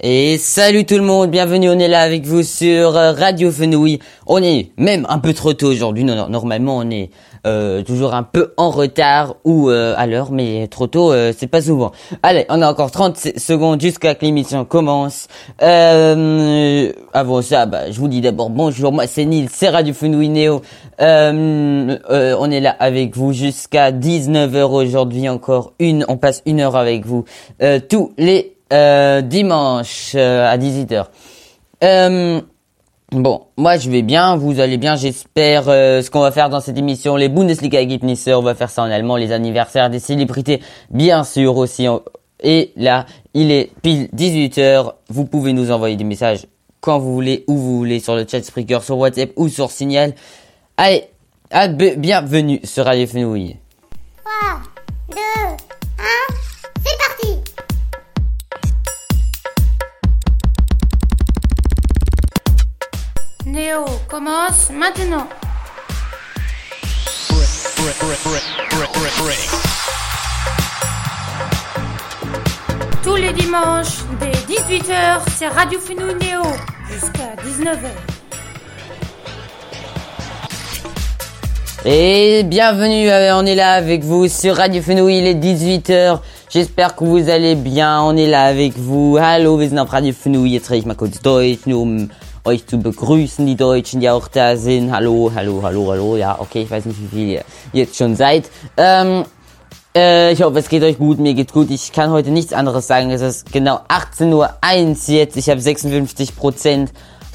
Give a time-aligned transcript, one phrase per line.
[0.00, 4.00] Et salut tout le monde, bienvenue, on est là avec vous sur euh, Radio Fenouille.
[4.26, 7.10] On est même un peu trop tôt aujourd'hui, non, non, normalement on est
[7.46, 11.62] euh, toujours un peu en retard ou euh, à l'heure, mais trop tôt c'est pas
[11.62, 11.92] souvent.
[12.22, 15.28] Allez, on a encore 30 secondes jusqu'à que l'émission commence.
[15.60, 20.62] avant ça, bah, je vous dis d'abord bonjour, moi c'est Nils, c'est Radio Fenouille Néo.
[20.98, 27.04] on est là avec vous jusqu'à 19h aujourd'hui encore, une, on passe une heure avec
[27.06, 27.24] vous
[27.88, 31.06] tous les euh, dimanche euh, à 18h.
[31.84, 32.40] Euh,
[33.10, 35.64] bon, moi je vais bien, vous allez bien, j'espère.
[35.64, 38.90] ce qu'on va faire dans cette émission, les Bundesliga Ergebnisse, on va faire ça en
[38.90, 41.86] allemand, les anniversaires des célébrités, bien sûr aussi.
[42.42, 46.46] Et là, il est pile 18h, vous pouvez nous envoyer des messages
[46.80, 50.14] quand vous voulez, où vous voulez, sur le chat Spreaker, sur WhatsApp ou sur Signal.
[50.76, 51.04] Allez,
[51.96, 53.56] bienvenue sur Radio Fenouille.
[54.24, 54.62] 3,
[55.10, 55.16] 2,
[55.98, 56.51] 1...
[63.52, 65.26] Néo commence maintenant.
[73.02, 76.40] Tous les dimanches, dès 18h, c'est Radio Fenouille Néo,
[76.90, 77.90] jusqu'à 19h.
[81.84, 86.20] Et bienvenue, euh, on est là avec vous sur Radio Fenouille, il est 18h.
[86.48, 89.18] J'espère que vous allez bien, on est là avec vous.
[89.20, 91.66] Hallo, wir Radio Fenouille, jetzt rede ich mal kurz Deutsch,
[92.44, 94.92] euch zu begrüßen, die Deutschen, die auch da sind.
[94.92, 96.16] Hallo, hallo, hallo, hallo.
[96.16, 98.50] Ja, okay, ich weiß nicht, wie viel ihr jetzt schon seid.
[98.76, 99.24] Ähm,
[99.94, 101.70] äh, ich hoffe, es geht euch gut, mir geht's gut.
[101.70, 103.10] Ich kann heute nichts anderes sagen.
[103.10, 105.36] Es ist genau 18.01 Uhr jetzt.
[105.36, 106.88] Ich habe 56%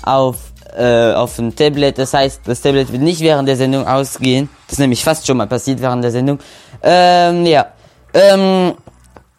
[0.04, 0.36] auf,
[0.76, 1.98] äh, auf dem Tablet.
[1.98, 4.50] Das heißt, das Tablet wird nicht während der Sendung ausgehen.
[4.68, 6.40] Das ist nämlich fast schon mal passiert während der Sendung.
[6.84, 7.68] Ähm, ja.
[8.14, 8.74] Ähm,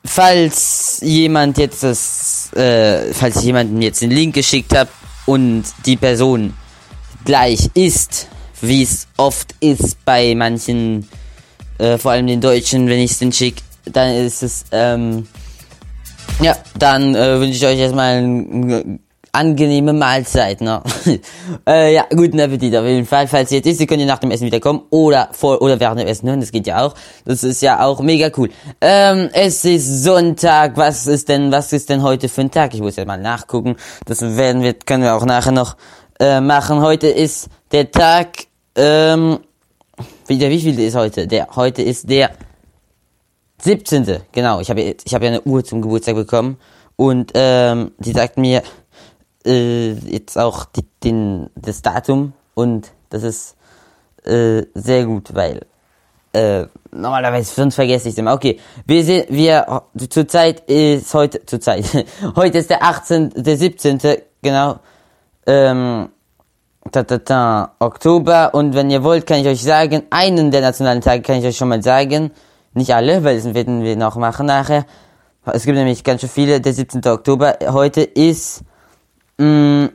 [0.04, 4.88] falls jemand jetzt das, äh, falls jemand jetzt den Link geschickt hat,
[5.28, 6.54] und die Person
[7.26, 8.28] gleich ist,
[8.62, 11.06] wie es oft ist bei manchen,
[11.76, 15.28] äh, vor allem den Deutschen, wenn ich es den schicke, dann ist es, ähm,
[16.40, 19.00] ja, dann äh, wünsche ich euch erstmal einen
[19.38, 20.82] angenehme Mahlzeit, ne?
[21.66, 23.28] äh, ja, guten Appetit auf jeden Fall.
[23.28, 26.00] Falls ihr jetzt ist, ihr könnt ihr nach dem Essen wiederkommen oder vor oder während
[26.00, 26.94] dem Essen hören, das geht ja auch.
[27.24, 28.50] Das ist ja auch mega cool.
[28.80, 30.76] Ähm, es ist Sonntag.
[30.76, 32.74] Was ist denn, was ist denn heute für ein Tag?
[32.74, 33.76] Ich muss jetzt mal nachgucken.
[34.06, 35.76] Das werden wir, können wir auch nachher noch
[36.18, 36.80] äh, machen.
[36.80, 39.38] Heute ist der Tag, ähm,
[40.26, 41.28] wieder, wie viel ist heute?
[41.28, 42.32] Der, heute ist der
[43.62, 44.20] 17.
[44.32, 46.58] Genau, ich habe ich habe ja eine Uhr zum Geburtstag bekommen
[46.96, 48.62] und ähm, die sagt mir,
[49.46, 53.56] äh, jetzt auch die, den, das Datum und das ist
[54.24, 55.66] äh, sehr gut, weil
[56.32, 58.34] äh, normalerweise sonst vergesse ich es immer.
[58.34, 61.84] Okay, wir sind, wir, zurzeit ist heute, zurzeit,
[62.36, 63.98] heute ist der 18., der 17.,
[64.42, 64.80] genau,
[65.46, 66.10] ähm,
[66.92, 71.00] ta, ta, ta, Oktober und wenn ihr wollt, kann ich euch sagen, einen der nationalen
[71.00, 72.30] Tage kann ich euch schon mal sagen,
[72.74, 74.84] nicht alle, weil das werden wir noch machen nachher.
[75.44, 77.06] Es gibt nämlich ganz schön viele, der 17.
[77.06, 78.62] Oktober, heute ist
[79.38, 79.90] mh, mm,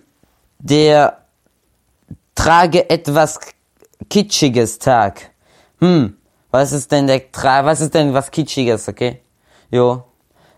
[0.59, 1.17] der
[2.35, 3.39] trage etwas
[4.09, 5.31] Kitschiges Tag.
[5.79, 6.15] Hm,
[6.51, 9.19] was ist denn der tra was ist denn was Kitschiges, okay?
[9.71, 10.03] Jo.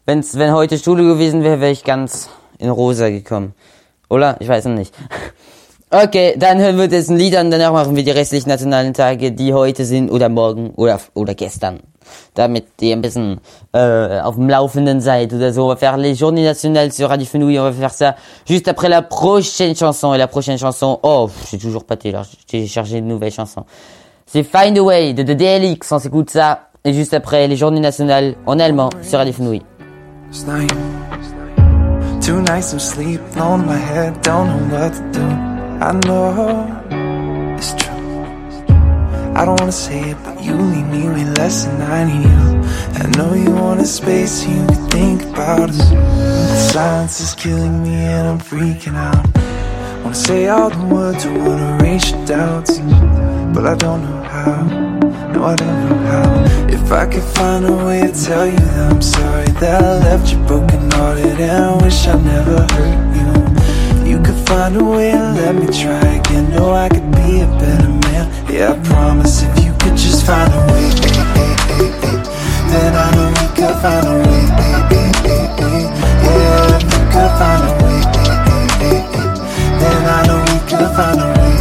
[0.05, 2.29] Wenn's, wenn heute Schule gewesen wäre, wäre ich ganz
[2.59, 3.55] in rosa gekommen.
[4.09, 4.39] Oder?
[4.39, 4.93] Ich weiß noch nicht.
[5.91, 9.31] Okay, dann hören wir jetzt ein Lied an, danach machen wir die restlichen nationalen Tage,
[9.31, 11.79] die heute sind oder morgen oder, oder gestern.
[12.35, 13.39] Damit ihr ein bisschen
[13.75, 15.65] euh, auf dem Laufenden seid oder so.
[15.65, 18.89] On va faire les journées nationales sur Radio Fenouille, on va faire ça juste après
[18.89, 20.13] la prochaine chanson.
[20.13, 23.65] Et la prochaine chanson, oh, j'ai toujours pâté là, j'ai chargé une nouvelle chanson.
[24.25, 26.69] C'est Find a Way de The DLX, on s'écoute ça.
[26.83, 29.63] Et juste après, les journées nationales en allemand sur Radio Fenouille.
[32.25, 35.21] Two nights of sleep, on my head, don't know what to do.
[35.79, 36.94] I know.
[39.37, 42.51] I don't wanna say it, but you leave me way less than I need you.
[43.03, 45.89] I know you want a space so you can think about us.
[45.89, 49.27] The silence is killing me and I'm freaking out.
[50.03, 52.79] Wanna say all the words, I wanna erase your doubts,
[53.53, 54.63] but I don't know how.
[55.33, 56.67] No, I don't know how.
[56.69, 60.31] If I could find a way to tell you that I'm sorry that I left
[60.31, 63.54] you broken hearted and I wish I never hurt you
[64.15, 66.49] you could find a way to let me try again.
[66.51, 68.25] Know I could be a better man.
[68.49, 70.87] Yeah, I promise if you could just find a way.
[72.71, 74.43] Then I know we could find a way.
[76.23, 77.99] Yeah, if you could find a way.
[79.81, 81.55] Then I know we could find a way.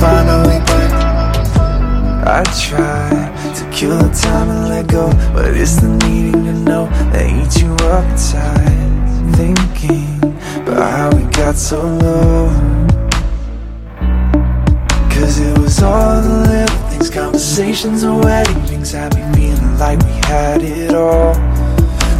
[0.00, 0.90] Find a way, but
[2.26, 3.10] I try
[3.58, 7.60] to kill the time and let go But it's the needing to know that eats
[7.60, 8.10] you up
[10.80, 12.48] inside got so low.
[15.10, 19.98] Cause it was all the little things, conversations and wedding things had me feeling like
[20.00, 21.34] we had it all.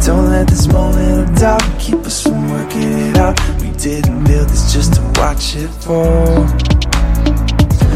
[0.05, 3.39] Don't let this moment of doubt keep us from working it out.
[3.61, 6.45] We didn't build this just to watch it fall.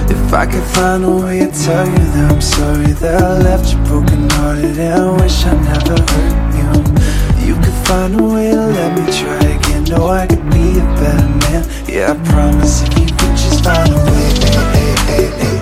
[0.09, 3.73] If I could find a way to tell you that I'm sorry that I left
[3.73, 7.47] you broken hearted and I wish I never hurt you.
[7.47, 9.54] You could find a way to let me try.
[9.95, 11.63] Know I could be a better man.
[11.87, 15.59] Yeah, I promise if you could just find a way, eh, eh, eh, eh,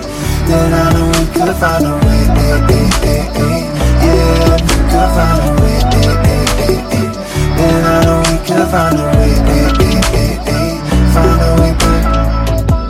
[0.48, 2.22] then I know we could find a way.
[2.42, 3.62] eh, eh, eh, eh.
[4.04, 7.08] Yeah, you could find a way, eh, eh, eh, eh,
[7.56, 9.34] then I know we could find a way.
[9.54, 10.72] eh, eh, eh, eh,
[11.14, 12.04] Find a way back.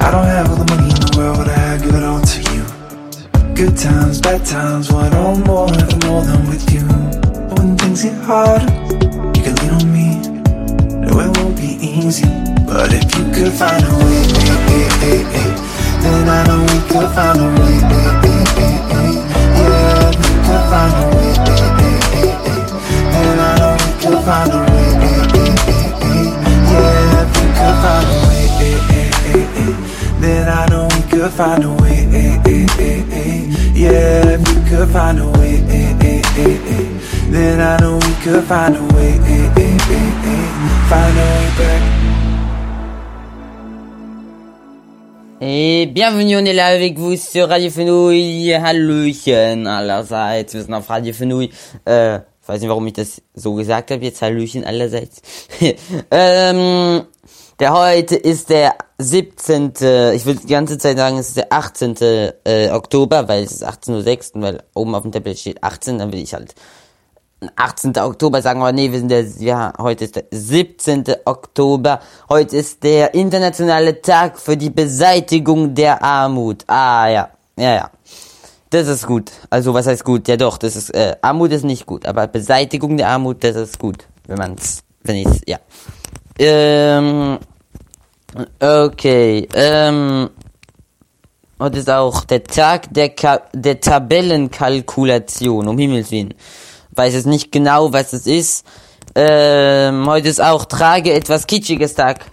[0.03, 2.39] I don't have all the money in the world, but I give it all to
[2.55, 2.65] you.
[3.55, 5.69] Good times, bad times, one or more,
[6.07, 6.85] more than with you.
[7.55, 8.65] When things get harder,
[9.37, 9.94] you can lean on me.
[11.95, 12.27] Easy,
[12.67, 15.51] but if you could find a way, eh, eh, eh, eh,
[16.03, 17.77] then I know we could find a way.
[17.95, 19.13] eh, eh, eh, eh.
[19.59, 22.63] Yeah, you could find a way, eh, eh, eh, eh,
[23.11, 24.89] then I know we could find a way.
[25.07, 26.27] eh, eh, eh, eh.
[26.55, 29.75] Yeah, you could find a way, eh, eh, eh, eh,
[30.21, 31.99] then I know we could find a way.
[32.13, 33.41] eh, eh, eh, eh.
[33.75, 36.87] Yeah, you could find a way, eh, eh, eh, eh,
[37.31, 39.19] then I know we could find a way.
[40.89, 41.15] Find.
[45.41, 48.55] Et bienvenue, on est là avec vous sur Radio Fenouil.
[48.55, 50.55] Hallöchen allerseits.
[50.55, 51.51] Wir sind auf Radio Fenouil.
[51.87, 54.03] Äh, ich weiß nicht, warum ich das so gesagt habe.
[54.03, 55.21] Jetzt Hallöchen allerseits.
[56.11, 57.03] ähm,
[57.59, 59.73] der heute ist der 17.
[60.15, 61.97] Ich will die ganze Zeit sagen, es ist der 18.
[62.45, 64.41] Äh, Oktober, weil es ist 18.06.
[64.41, 66.55] weil oben auf dem Tablet steht 18, dann will ich halt
[67.57, 67.97] 18.
[67.99, 71.05] Oktober sagen wir, nee, wir sind der, ja, heute ist der 17.
[71.25, 72.01] Oktober.
[72.29, 76.65] Heute ist der internationale Tag für die Beseitigung der Armut.
[76.67, 77.91] Ah, ja, ja, ja.
[78.71, 79.31] Das ist gut.
[79.51, 80.27] Also, was heißt gut?
[80.27, 83.79] Ja doch, das ist, äh, Armut ist nicht gut, aber Beseitigung der Armut, das ist
[83.79, 84.07] gut.
[84.27, 85.59] Wenn man's, wenn ich's, ja.
[86.37, 87.39] Ähm,
[88.59, 90.29] okay, ähm,
[91.61, 96.35] heute ist auch der Tag der, Ka der Tabellenkalkulation, um Himmels Willen
[96.95, 98.65] weiß es nicht genau, was es ist.
[99.15, 102.27] Ähm, heute ist auch Trage etwas Kitschiges Tag.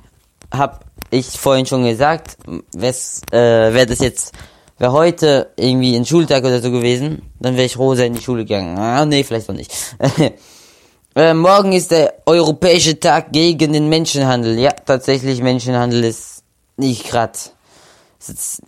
[0.51, 2.37] Hab ich vorhin schon gesagt.
[2.73, 3.37] Wes, äh,
[3.73, 4.33] wäre das jetzt,
[4.77, 8.45] wäre heute irgendwie ein Schultag oder so gewesen, dann wäre ich rosa in die Schule
[8.45, 8.77] gegangen.
[8.77, 9.71] Ah, nee, vielleicht auch nicht.
[11.15, 14.57] äh, morgen ist der Europäische Tag gegen den Menschenhandel.
[14.57, 16.43] Ja, tatsächlich, Menschenhandel ist
[16.77, 17.51] nicht grad.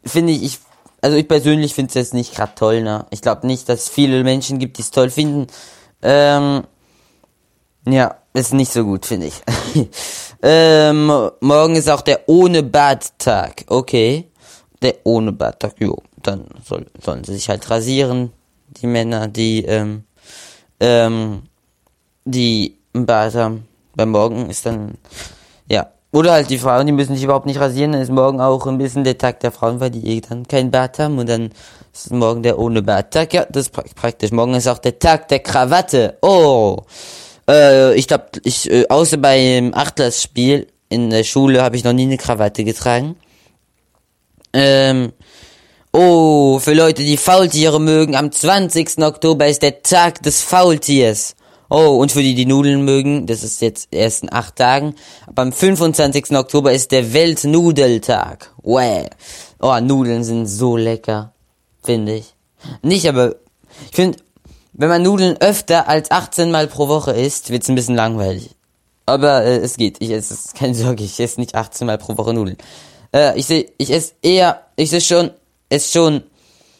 [0.05, 0.59] Finde ich, ich,
[1.01, 3.05] also ich persönlich finde es jetzt nicht grad toll, ne?
[3.09, 5.47] Ich glaube nicht, dass es viele Menschen gibt, die es toll finden.
[6.03, 6.63] Ähm,
[7.87, 9.41] ja, ist nicht so gut, finde ich.
[10.41, 11.07] ähm,
[11.39, 13.65] morgen ist auch der ohne Bad-Tag.
[13.67, 14.29] Okay.
[14.81, 15.97] Der ohne Bad-Tag, jo.
[16.21, 18.31] Dann soll, sollen sie sich halt rasieren,
[18.67, 20.03] die Männer, die, ähm,
[20.79, 21.43] ähm,
[22.25, 23.67] die einen Bart haben.
[23.95, 24.97] Beim Morgen ist dann.
[26.13, 28.77] Oder halt die Frauen, die müssen sich überhaupt nicht rasieren, dann ist morgen auch ein
[28.77, 31.49] bisschen der Tag der Frauen, weil die eh dann keinen Bart haben und dann
[31.91, 33.33] ist morgen der ohne Bart-Tag.
[33.33, 34.31] Ja, das ist pra praktisch.
[34.31, 36.19] Morgen ist auch der Tag der Krawatte.
[36.21, 36.77] Oh.
[37.49, 42.03] Äh, ich glaube, ich, äh, außer beim Achtlassspiel in der Schule habe ich noch nie
[42.03, 43.15] eine Krawatte getragen.
[44.53, 45.13] Ähm,
[45.91, 48.99] oh, für Leute, die Faultiere mögen, am 20.
[48.99, 51.35] Oktober ist der Tag des Faultiers.
[51.75, 54.93] Oh, und für die, die Nudeln mögen, das ist jetzt erst in acht Tagen.
[55.35, 56.37] Am 25.
[56.37, 58.53] Oktober ist der Weltnudeltag.
[58.61, 59.07] Wow.
[59.59, 61.33] Oh, Nudeln sind so lecker.
[61.81, 62.35] Finde ich.
[62.83, 63.37] Nicht, aber
[63.89, 64.19] ich finde,
[64.73, 68.51] wenn man Nudeln öfter als 18 Mal pro Woche isst, wird's ein bisschen langweilig.
[69.07, 69.97] Aber äh, es geht.
[69.99, 72.57] Ich esse, keine Sorge, ich esse nicht 18 Mal pro Woche Nudeln.
[73.15, 75.31] Äh, ich sehe, ich esse eher, ich sehe schon,
[75.69, 76.21] esse schon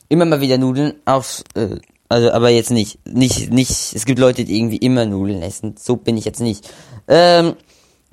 [0.07, 1.77] immer mal wieder Nudeln auf, äh,
[2.09, 5.75] also, aber jetzt nicht, nicht, nicht, es gibt Leute, die irgendwie immer Nudeln essen.
[5.79, 6.69] So bin ich jetzt nicht.
[7.07, 7.55] Ähm,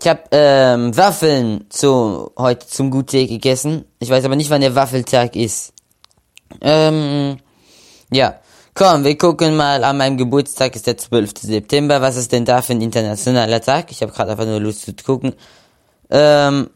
[0.01, 3.85] ich habe ähm, Waffeln zu, heute zum Guttee gegessen.
[3.99, 5.75] Ich weiß aber nicht, wann der Waffeltag ist.
[6.61, 7.37] Ähm,
[8.11, 8.41] ja.
[8.73, 11.33] Komm, wir gucken mal, an meinem Geburtstag ist der 12.
[11.41, 12.01] September.
[12.01, 13.91] Was ist denn da für ein internationaler Tag?
[13.91, 15.35] Ich habe gerade einfach nur Lust zu gucken.
[16.09, 16.71] Ähm,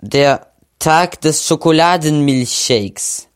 [0.00, 0.46] der
[0.78, 3.28] Tag des Schokoladenmilchshakes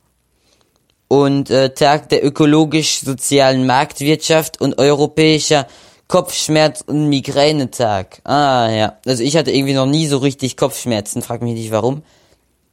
[1.09, 5.67] und äh, Tag der ökologisch-sozialen Marktwirtschaft und europäischer
[6.09, 8.21] Kopfschmerz- und Migränetag.
[8.25, 8.99] Ah, ja.
[9.07, 12.03] Also ich hatte irgendwie noch nie so richtig Kopfschmerzen, frag mich nicht warum.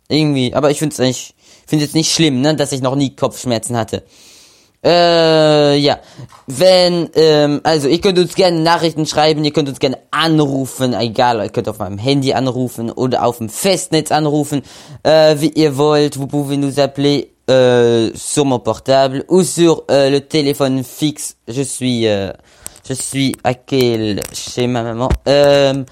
[0.08, 1.34] Irgendwie, aber ich finde es eigentlich,
[1.66, 4.04] finde jetzt nicht schlimm, ne, dass ich noch nie Kopfschmerzen hatte.
[4.84, 6.00] Äh, ja.
[6.46, 11.40] Wenn, ähm, also ihr könnt uns gerne Nachrichten schreiben, ihr könnt uns gerne anrufen, egal,
[11.44, 14.62] ihr könnt auf meinem Handy anrufen oder auf dem Festnetz anrufen,
[15.04, 16.20] euh, wie ihr wollt.
[16.20, 21.38] Pouvez nous appeler euh, sur mon portable ou sur euh, le téléphone fixe.
[21.48, 22.32] Je suis, euh,
[22.88, 25.10] je suis à quel chez ma maman.
[25.26, 25.86] Ähm,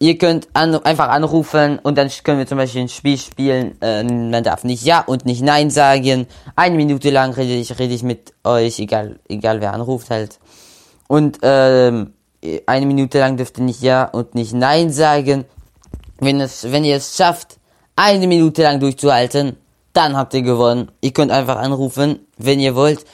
[0.00, 3.76] ihr könnt an, einfach anrufen und dann können wir zum Beispiel ein Spiel spielen.
[3.80, 6.26] Äh, man darf nicht Ja und nicht Nein sagen.
[6.56, 10.38] Eine Minute lang rede ich, rede ich mit euch, egal, egal wer anruft halt.
[11.08, 12.12] Und ähm,
[12.66, 15.44] eine Minute lang dürft ihr nicht Ja und nicht Nein sagen.
[16.18, 17.58] Wenn, es, wenn ihr es schafft,
[17.94, 19.56] eine Minute lang durchzuhalten,
[19.96, 20.90] dann habt ihr gewonnen.
[21.00, 23.04] Ihr könnt einfach anrufen, wenn ihr wollt.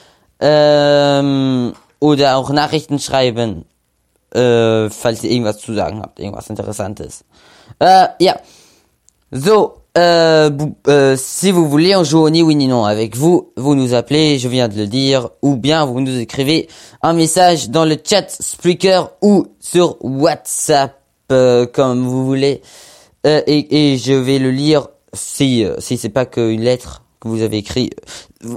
[0.41, 3.65] Ähm, oder auch Nachrichten schreiben,
[4.35, 7.25] äh, falls ihr irgendwas zu sagen habt, irgendwas Interessantes.
[7.81, 8.09] Euh.
[9.31, 13.53] So, euh, si vous voulez, on joue au ni oui ni non avec vous.
[13.57, 16.69] Vous nous appelez, je viens de le dire, ou bien vous nous écrivez
[17.03, 20.99] un message dans le chat Spreaker ou sur WhatsApp,
[21.31, 22.63] euh, comme vous voulez.
[23.27, 27.29] Euh, et, et je vais le lire si euh, si c'est pas qu'une lettre que
[27.29, 27.91] vous avez écrit.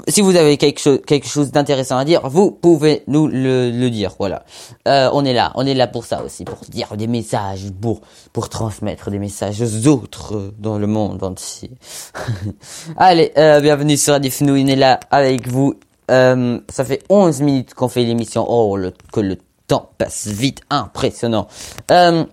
[0.08, 3.90] Si vous avez quelque chose quelque chose d'intéressant à dire, vous pouvez nous le, le
[3.92, 4.16] dire.
[4.18, 4.44] Voilà.
[4.88, 8.02] Euh, on est là, on est là pour ça aussi, pour dire des messages, pour
[8.34, 11.72] pour transmettre des messages aux autres euh, dans le monde entier.
[12.98, 15.76] Allez, euh, bienvenue sur Radio on est là avec vous.
[16.12, 18.46] Euh, ça fait 11 minutes qu'on fait l'émission.
[18.48, 21.48] Oh, le, que le temps passe vite, impressionnant.
[21.92, 22.24] Euh,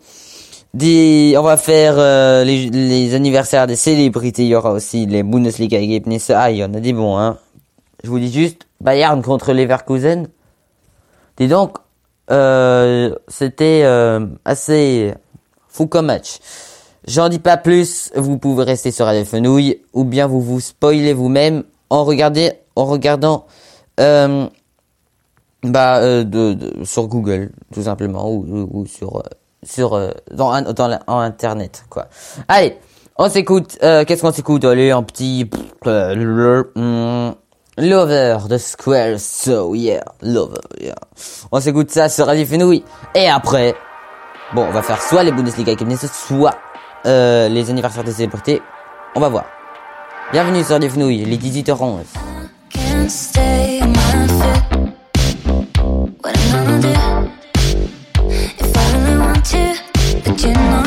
[0.74, 4.42] des, on va faire euh, les, les anniversaires des célébrités.
[4.44, 6.30] Il y aura aussi les Bundesliga-Ergebnisse.
[6.30, 7.38] Ah, il y en a des bons, hein.
[8.04, 10.28] Je vous dis juste, Bayern contre Leverkusen.
[11.36, 11.78] Dis donc,
[12.30, 15.14] euh, c'était euh, assez
[15.68, 16.38] fou comme match.
[17.06, 18.10] J'en dis pas plus.
[18.14, 22.86] Vous pouvez rester sur Radio Fenouille ou bien vous vous spoilez vous-même en regardant, en
[22.86, 23.46] regardant
[24.00, 24.46] euh,
[25.62, 29.22] bah, euh, de, de- sur Google, tout simplement, ou, ou, ou sur, euh,
[29.62, 32.07] sur, euh, dans, un- dans en internet, quoi.
[32.49, 32.78] Allez,
[33.19, 34.64] on s'écoute, euh, qu'est-ce qu'on s'écoute?
[34.64, 35.49] Allez, un petit,
[35.87, 37.35] euh, hmm,
[37.78, 40.95] Lover de Square, so yeah, Lover, yeah.
[41.50, 42.85] On s'écoute ça sur Radio Fenouille.
[43.14, 43.75] Et après,
[44.54, 46.54] bon, on va faire soit les Bundesliga Ergebnisse, soit,
[47.07, 48.61] euh, les anniversaires des célébrités.
[49.14, 49.45] On va voir.
[50.33, 52.04] Bienvenue sur Radio Fenouille, les 18h11.
[52.71, 53.81] Can't stay
[55.78, 57.31] on my
[60.42, 60.81] 见到。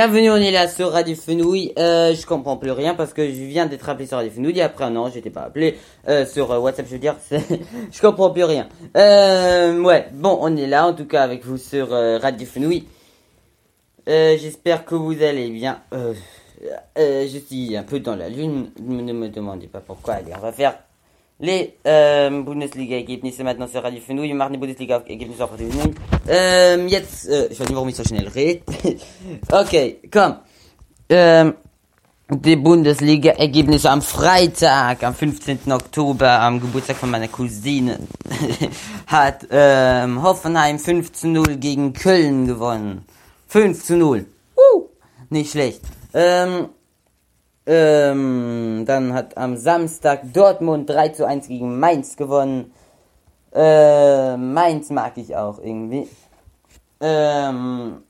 [0.00, 1.74] Bienvenue, on est là sur Radio Fenouille.
[1.78, 4.62] Euh, je comprends plus rien parce que je viens d'être appelé sur Radio Fenouille.
[4.62, 5.76] Après un an, j'étais pas appelé
[6.08, 6.86] euh, sur euh, WhatsApp.
[6.86, 8.66] Je veux dire, je comprends plus rien.
[8.96, 12.86] Euh, ouais, bon, on est là en tout cas avec vous sur Radio Fenouille.
[14.06, 15.82] J'espère que vous allez bien.
[16.96, 18.70] Je suis un peu dans la lune.
[18.82, 20.14] Ne me demandez pas pourquoi.
[20.14, 20.78] Allez, on va faire
[21.40, 24.28] les äh, Bundesliga-Ergebnisse maintenant sur Radio Fenouille.
[24.28, 25.94] Wir machen die Bundesliga-Ergebnisse auf Radio Fenouille.
[26.28, 28.62] Ähm, jetzt, äh, ich weiß nicht, warum ich so schnell rede.
[29.50, 30.36] okay, komm.
[31.08, 31.54] Ähm,
[32.28, 35.72] die Bundesliga-Ergebnisse am Freitag, am 15.
[35.72, 37.98] Oktober, am Geburtstag von meiner Cousine,
[39.06, 43.04] hat ähm, Hoffenheim 5 zu 0 gegen Köln gewonnen.
[43.48, 44.26] 5 zu 0.
[44.56, 44.88] Uh,
[45.30, 45.80] nicht schlecht.
[46.14, 46.68] Ähm,
[47.66, 52.72] ähm, dann hat am Samstag Dortmund 3 zu 1 gegen Mainz gewonnen.
[53.52, 56.08] Äh, Mainz mag ich auch irgendwie.
[57.00, 58.02] Ähm,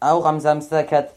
[0.00, 1.10] auch am Samstag hat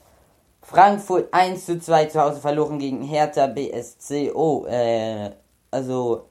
[0.62, 4.32] Frankfurt 1 zu 2 zu Hause verloren gegen Hertha BSC.
[4.34, 5.32] Oh, äh,
[5.72, 6.26] also,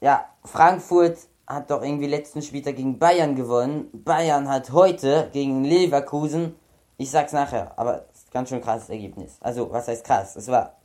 [0.00, 3.88] ja, Frankfurt hat doch irgendwie letzten Spieltag gegen Bayern gewonnen.
[3.92, 6.54] Bayern hat heute gegen Leverkusen,
[6.96, 9.36] ich sag's nachher, aber ganz schön krasses Ergebnis.
[9.40, 10.36] Also, was heißt krass?
[10.36, 10.76] Es war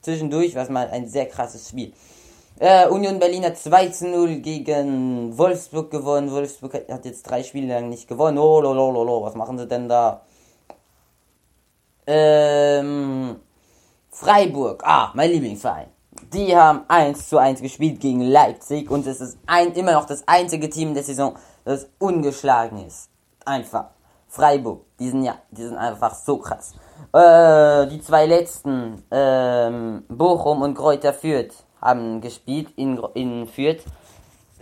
[0.00, 1.92] zwischendurch was mal ein sehr krasses Spiel.
[2.60, 6.30] Äh, Union Berlin hat 2 zu 0 gegen Wolfsburg gewonnen.
[6.30, 8.38] Wolfsburg hat, jetzt drei Spiele lang nicht gewonnen.
[8.38, 10.22] Oh, lolo, lolo, was machen sie denn da?
[12.06, 13.36] Ähm,
[14.10, 15.88] Freiburg, ah, mein Lieblingsverein.
[16.32, 20.26] Die haben 1 zu 1 gespielt gegen Leipzig und es ist ein, immer noch das
[20.26, 23.08] einzige Team der Saison, das ungeschlagen ist.
[23.44, 23.90] Einfach.
[24.38, 26.72] Freiburg, die sind ja, die sind einfach so krass.
[27.12, 33.82] Äh, die zwei letzten, ähm, Bochum und Kräuter Fürth haben gespielt in, in Fürth.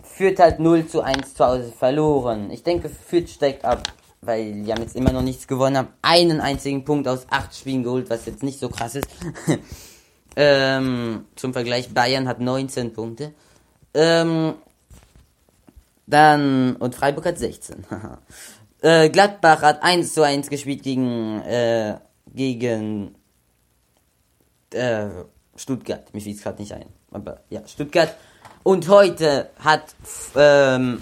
[0.01, 2.49] Fürth halt 0 zu 1 zu Hause verloren.
[2.49, 3.83] Ich denke, Fürth steigt ab,
[4.21, 7.83] weil die haben jetzt immer noch nichts gewonnen, haben einen einzigen Punkt aus acht Spielen
[7.83, 9.07] geholt, was jetzt nicht so krass ist.
[10.35, 13.31] ähm, zum Vergleich, Bayern hat 19 Punkte.
[13.93, 14.55] Ähm,
[16.07, 17.85] dann, und Freiburg hat 16.
[18.81, 21.97] äh, Gladbach hat 1 zu 1 gespielt gegen, äh,
[22.33, 23.15] gegen,
[24.73, 25.07] äh,
[25.55, 26.13] Stuttgart.
[26.13, 26.85] Mir fiel es gerade nicht ein.
[27.11, 28.15] Aber ja, Stuttgart.
[28.63, 29.95] Und heute hat
[30.35, 31.01] ähm,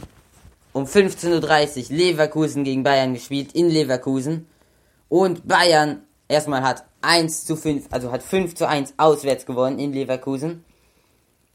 [0.74, 4.48] um 15.30 Uhr Leverkusen gegen Bayern gespielt in Leverkusen.
[5.10, 9.94] Und Bayern erstmal hat 1 zu 5, also hat 5 zu 1 auswärts gewonnen in
[9.94, 10.64] Leverkusen.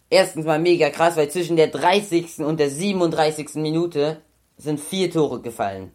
[0.09, 2.41] Erstens mal mega krass, weil zwischen der 30.
[2.41, 3.55] und der 37.
[3.55, 4.21] Minute
[4.57, 5.93] sind vier Tore gefallen.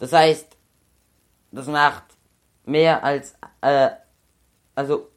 [0.00, 0.56] Das heißt,
[1.52, 2.04] das macht
[2.64, 3.90] mehr als, äh,
[4.74, 5.08] also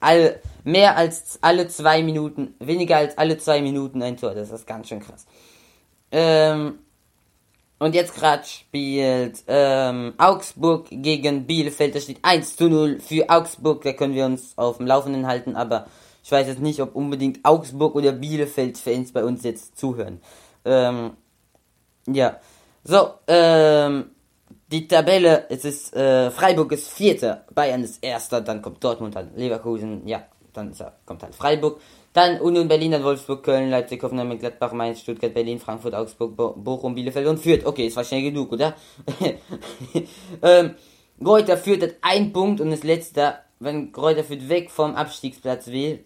[0.00, 4.34] alle, mehr als alle zwei Minuten, weniger als alle zwei Minuten ein Tor.
[4.34, 5.26] Das ist ganz schön krass.
[6.10, 6.78] Ähm,
[7.78, 11.94] und jetzt gerade spielt ähm, Augsburg gegen Bielefeld.
[11.94, 13.82] Da steht 1 zu 0 für Augsburg.
[13.82, 15.56] Da können wir uns auf dem Laufenden halten.
[15.56, 15.86] Aber
[16.22, 20.20] ich weiß jetzt nicht, ob unbedingt Augsburg oder Bielefeld-Fans bei uns jetzt zuhören.
[20.64, 21.16] Ähm,
[22.06, 22.40] ja.
[22.84, 24.10] So, ähm,
[24.72, 29.30] die Tabelle, es ist, äh, Freiburg ist Vierter, Bayern ist Erster, dann kommt Dortmund, dann
[29.36, 31.80] Leverkusen, ja, dann er, kommt halt Freiburg.
[32.14, 36.52] Dann Union Berlin, dann Wolfsburg, Köln, Leipzig, Hoffenheim, Gladbach, Mainz, Stuttgart, Berlin, Frankfurt, Augsburg, Bo
[36.52, 37.64] Bochum, Bielefeld und Fürth.
[37.64, 38.74] Okay, es war schnell genug, oder?
[40.42, 40.74] ähm,
[41.22, 43.40] Greuther Fürth hat ein Punkt und ist letzter.
[43.60, 46.04] Wenn Greuther Fürth weg vom Abstiegsplatz will,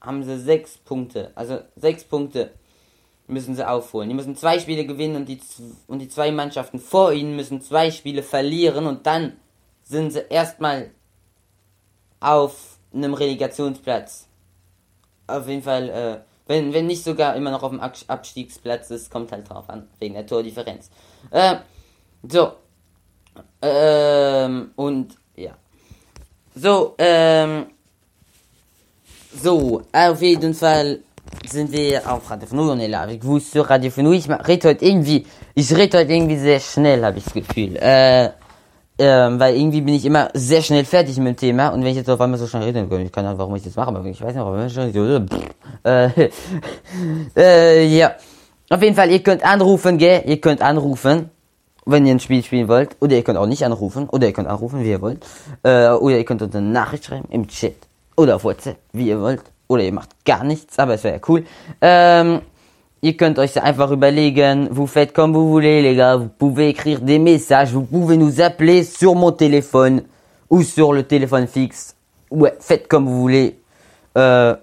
[0.00, 1.32] haben sie sechs Punkte.
[1.34, 2.52] Also sechs Punkte
[3.26, 4.08] müssen sie aufholen.
[4.08, 5.40] Die müssen zwei Spiele gewinnen und die,
[5.86, 9.36] und die zwei Mannschaften vor ihnen müssen zwei Spiele verlieren und dann
[9.82, 10.90] sind sie erstmal
[12.20, 14.26] auf einem Relegationsplatz.
[15.26, 19.10] Auf jeden Fall, äh, wenn, wenn nicht sogar immer noch auf dem Abs- Abstiegsplatz ist,
[19.10, 20.90] kommt halt drauf an, wegen der Tordifferenz.
[21.30, 21.56] Äh,
[22.28, 22.52] so.
[23.60, 25.56] Ähm, und ja.
[26.54, 27.66] So, ähm,
[29.34, 31.00] so, auf jeden Fall
[31.50, 34.18] sind wir auf Radio Fenouille, on est là avec vous sur Radio Fenouille.
[34.18, 37.76] Ich rede heute irgendwie, ich rede heute irgendwie sehr schnell, habe ich das Gefühl.
[37.76, 38.30] Äh,
[38.98, 41.96] ähm, weil irgendwie bin ich immer sehr schnell fertig mit dem Thema und wenn ich
[41.96, 44.04] jetzt auf einmal so schnell rede, dann kann ich nicht, warum ich das mache, aber
[44.06, 45.28] ich weiß nicht, warum ich schon
[45.84, 46.30] äh,
[47.36, 48.14] äh, ja.
[48.68, 50.22] Auf jeden Fall, ihr könnt anrufen, gell?
[50.26, 51.30] Ihr könnt anrufen,
[51.84, 52.96] wenn ihr ein Spiel spielen wollt.
[53.00, 54.08] Oder ihr könnt auch nicht anrufen.
[54.08, 55.24] Oder ihr könnt anrufen, wie ihr wollt.
[55.62, 57.76] Äh, oder ihr könnt uns eine Nachricht schreiben im Chat.
[58.16, 59.42] Oder auf WhatsApp, wie ihr wollt.
[59.68, 61.44] oder ihr macht gar nichts, aber es wäre ja cool.
[61.80, 62.40] Ähm,
[63.00, 66.16] ihr könnt euch einfach überlegen, vous faites comme vous voulez, les gars.
[66.16, 70.02] Vous pouvez écrire des messages, vous pouvez nous appeler sur mon téléphone
[70.50, 71.96] ou sur le téléphone fixe.
[72.30, 73.58] Ouais, faites comme vous voulez.
[74.16, 74.56] Euh,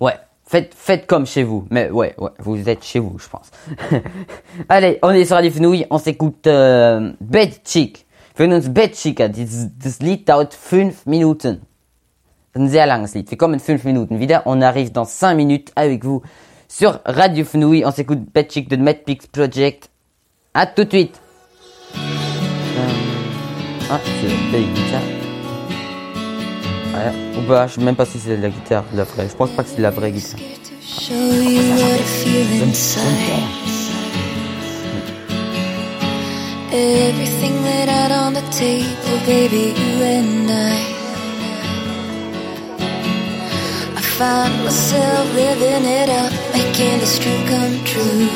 [0.00, 0.14] ouais,
[0.46, 1.66] faites, faites comme chez vous.
[1.70, 3.50] Mais ouais, ouais, vous êtes chez vous, je pense.
[4.68, 8.06] Allez, on est sur les fenouilles, on s'écoute euh, Bed Chick.
[8.34, 11.60] Für uns Bed Chick, das, das Lied dauert 5 Minuten
[12.54, 13.30] ein sehr langes Lied.
[13.30, 14.46] Wir kommen in fünf Minuten wieder.
[14.46, 16.22] On arrive dans 5 minutes avec vous
[16.68, 17.84] sur Radio Fnouille.
[17.84, 19.90] On s'écoute Batchick de Madpix Project.
[20.54, 21.20] À tout de suite.
[21.96, 22.80] Euh,
[23.90, 25.00] ah, c'est la guitare.
[26.94, 29.28] Ah, ou bah, je sais même pas si c'est de la guitare, de la vraie.
[29.28, 30.40] Je pense pas que c'est de la vraie guitare.
[36.76, 41.03] Everything laid out on the table, baby, you and I.
[44.18, 48.28] find myself living it up, making this dream come true.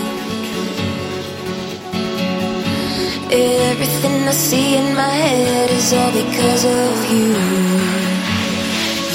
[3.31, 7.29] Everything I see in my head is all because of you.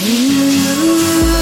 [0.07, 1.32] You.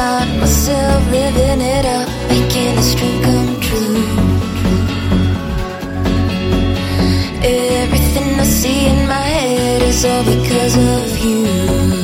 [0.00, 4.04] find myself living it up, making this dream come true.
[7.42, 11.99] Everything I see in my head is all because of you.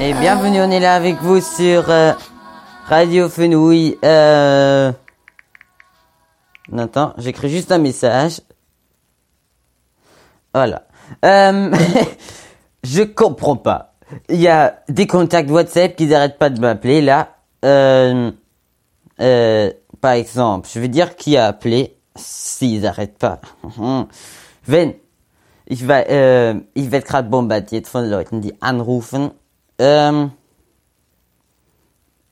[0.00, 2.12] Et bienvenue, on est là avec vous sur euh,
[2.84, 3.96] Radio Fenouille.
[4.04, 4.92] Euh...
[6.76, 8.42] Attends, j'écris juste un message.
[10.52, 10.82] Voilà.
[11.24, 11.74] Euh...
[12.84, 13.94] je comprends pas.
[14.28, 17.36] Il y a des contacts WhatsApp qui n'arrêtent pas de m'appeler là.
[17.64, 18.30] Euh...
[19.22, 23.40] Euh, par exemple, je veux dire qui a appelé s'ils n'arrêtent pas.
[24.66, 24.92] Ven,
[25.70, 29.32] ich, äh, ich werde gerade bombardiert von Leuten, die anrufen.
[29.78, 30.32] Ähm,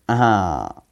[0.07, 0.83] aha.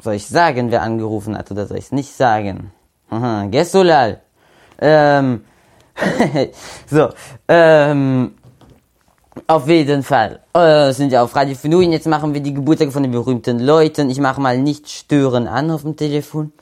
[0.00, 2.72] Soll ich sagen, wer angerufen hat, oder soll ich es nicht sagen?
[3.10, 4.22] Aha, Gesolal.
[4.80, 5.44] Ähm,
[6.86, 7.10] so,
[7.46, 8.36] ähm,
[9.46, 10.40] auf jeden Fall.
[10.54, 11.92] Äh, sind ja auf Radio Fenouin.
[11.92, 14.08] Jetzt machen wir die Geburtstage von den berühmten Leuten.
[14.08, 16.54] Ich mache mal nicht stören an auf dem Telefon.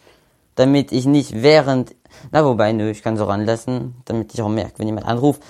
[0.56, 1.94] Damit ich nicht während...
[2.32, 3.94] Na, wobei, nö, ich kann so ranlassen.
[4.04, 5.42] Damit ich auch merke, wenn jemand anruft.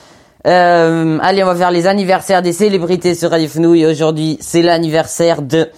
[0.47, 3.85] Euh, allez, on va faire les anniversaires des célébrités sur Radio Fenouil.
[3.87, 5.71] Aujourd'hui, c'est l'anniversaire de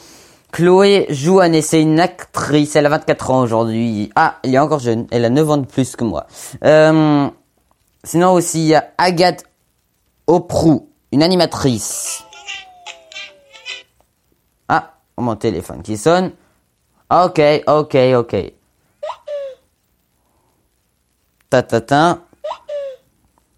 [0.52, 1.62] Chloé Jouanet.
[1.62, 2.76] C'est une actrice.
[2.76, 4.10] Elle a 24 ans aujourd'hui.
[4.14, 5.06] Ah, elle est encore jeune.
[5.10, 6.26] Elle a 9 ans de plus que moi.
[6.64, 7.26] Euh,
[8.04, 9.44] sinon aussi, il y a Agathe
[10.28, 12.22] Oprou, une animatrice.
[14.68, 16.30] Ah, mon téléphone qui sonne.
[17.10, 18.52] Ok, ok, ok.
[21.52, 22.18] Ta, ta, ta.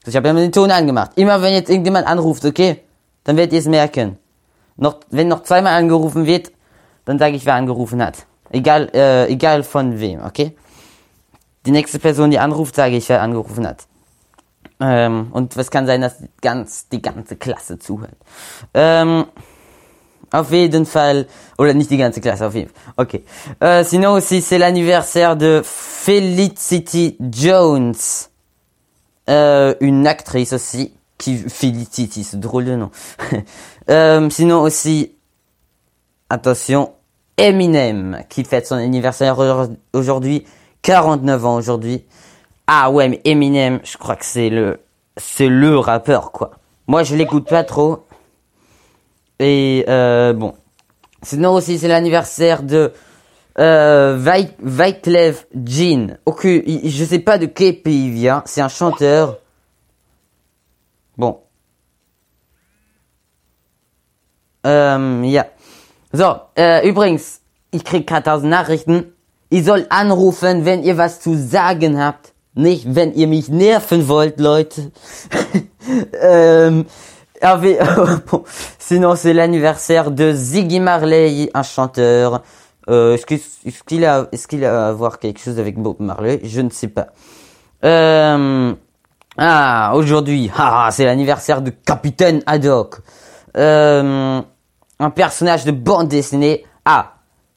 [0.05, 1.13] Ich habe ja den Ton angemacht.
[1.15, 2.81] Immer wenn jetzt irgendjemand anruft, okay?
[3.23, 4.19] Dann werdet ihr es merken.
[4.77, 6.51] Noch, wenn noch zweimal angerufen wird,
[7.05, 8.27] dann sage ich, wer angerufen hat.
[8.51, 10.57] Egal, äh, egal von wem, okay?
[11.67, 13.87] Die nächste Person, die anruft, sage ich, wer angerufen hat.
[14.81, 18.17] Ähm, und es kann sein, dass ganz, die ganze Klasse zuhört.
[18.75, 19.27] Ähm,
[20.41, 21.27] auf jeden Fall,
[21.59, 22.95] oder nicht die ganze Klasse, auf jeden Fall.
[22.97, 23.21] Ok.
[23.63, 27.95] Euh, sinon aussi, c'est l'anniversaire de Felicity Jones.
[29.31, 32.91] Euh, une actrice aussi, qui, Felicity, c'est drôle de nom.
[33.91, 35.13] Euh, sinon aussi,
[36.31, 36.93] attention,
[37.37, 40.47] Eminem, qui fête son anniversaire aujourd- aujourd'hui,
[40.81, 42.07] 49 ans aujourd'hui.
[42.67, 44.81] Ah ouais, mais Eminem, je crois que c'est le,
[45.19, 46.53] c'est le rappeur, quoi.
[46.87, 48.07] Moi, je l'écoute pas trop.
[49.39, 50.55] Et euh, bon.
[51.23, 52.93] Sinon aussi, c'est l'anniversaire de
[53.59, 54.17] euh,
[54.61, 56.17] Wyclef Jean.
[56.27, 58.43] Aucun, il- je sais pas de quel pays il vient.
[58.47, 59.39] C'est un chanteur.
[61.17, 61.41] Bon.
[64.65, 65.47] Ähm, ja.
[66.13, 69.13] So, äh, übrigens, ich krieg gerade tausend Nachrichten.
[69.51, 72.33] Ihr sollt anrufen, wenn ihr was zu sagen habt.
[72.55, 74.93] Nicht, wenn ihr mich nerven wollt, Leute.
[76.21, 76.87] ähm,
[77.45, 77.59] ah,
[78.31, 78.43] bon.
[78.79, 82.43] Sinon, c'est l'anniversaire de Ziggy Marley, un chanteur.
[82.89, 86.41] Euh, est-ce qu'il a, est-ce qu'il a à voir quelque chose avec Bob Marley?
[86.43, 87.09] Je ne sais pas.
[87.85, 88.73] Euh,
[89.37, 92.97] ah, aujourd'hui, ah, c'est l'anniversaire de Capitaine Haddock.
[93.59, 94.41] Euh,
[94.99, 96.65] un personnage de bande dessinée.
[96.87, 97.13] Ah,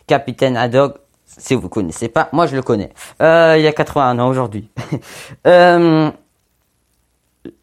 [0.06, 2.92] Capitaine Haddock, si vous connaissez pas, moi je le connais.
[3.22, 4.70] Il y a 81 ans aujourd'hui.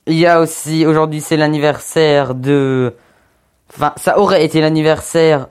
[0.07, 2.95] Il y a aussi, aujourd'hui c'est l'anniversaire de...
[3.71, 5.49] Enfin, ça aurait été l'anniversaire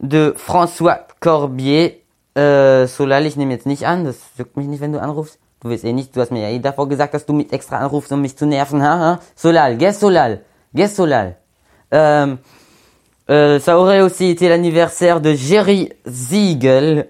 [0.00, 2.04] de François Corbier.
[2.36, 5.38] Äh, Solal, ich nehme jetzt nicht an, das juckt mich nicht, wenn du anrufst.
[5.60, 7.78] Du willst eh nicht, du hast mir ja eh davor gesagt, dass du mich extra
[7.78, 9.18] anrufst, um mich zu nerven, haha.
[9.34, 10.42] Solal, guess Solal,
[10.74, 11.36] guess Solal.
[11.90, 12.38] Ähm,
[13.30, 17.08] euh, ça aurait aussi été l'anniversaire de Jerry Siegel.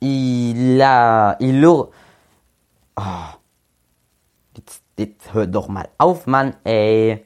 [0.00, 1.86] Il a, il a,
[2.96, 3.02] oh.
[4.96, 7.24] Jetzt, hör doch mal auf, Mann, ey.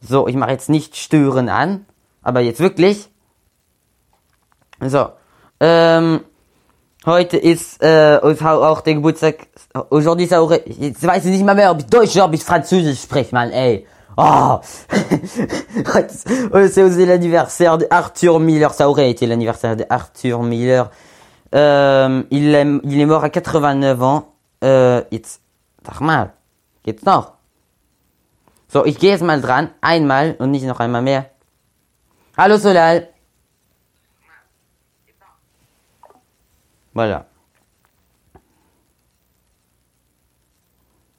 [0.00, 1.86] So, ich mache jetzt nicht stören an,
[2.22, 3.08] aber jetzt wirklich.
[4.80, 5.08] So,
[5.60, 6.20] ähm,
[7.06, 9.48] heute ist äh, auch der Geburtstag.
[9.88, 13.00] Aujourd'hui, aurait, jetzt weiß ich nicht mal mehr, ob ich Deutsch oder ob ich Französisch
[13.00, 13.86] spreche, Mann, ey.
[14.18, 14.60] Oh
[16.68, 18.72] C'est aussi l'anniversaire de Arthur Miller.
[18.72, 20.90] Ça aurait été l'anniversaire de Arthur Miller.
[21.54, 24.32] Euh, il, est, il est mort à 89 ans.
[24.62, 25.42] Äh, jetzt,
[25.86, 26.32] sag mal,
[26.82, 27.32] geht's noch?
[28.68, 29.70] So, ich gehe jetzt mal dran.
[29.80, 31.30] Einmal und nicht noch einmal mehr.
[32.36, 33.08] Hallo Solal.
[36.94, 37.24] Voilà.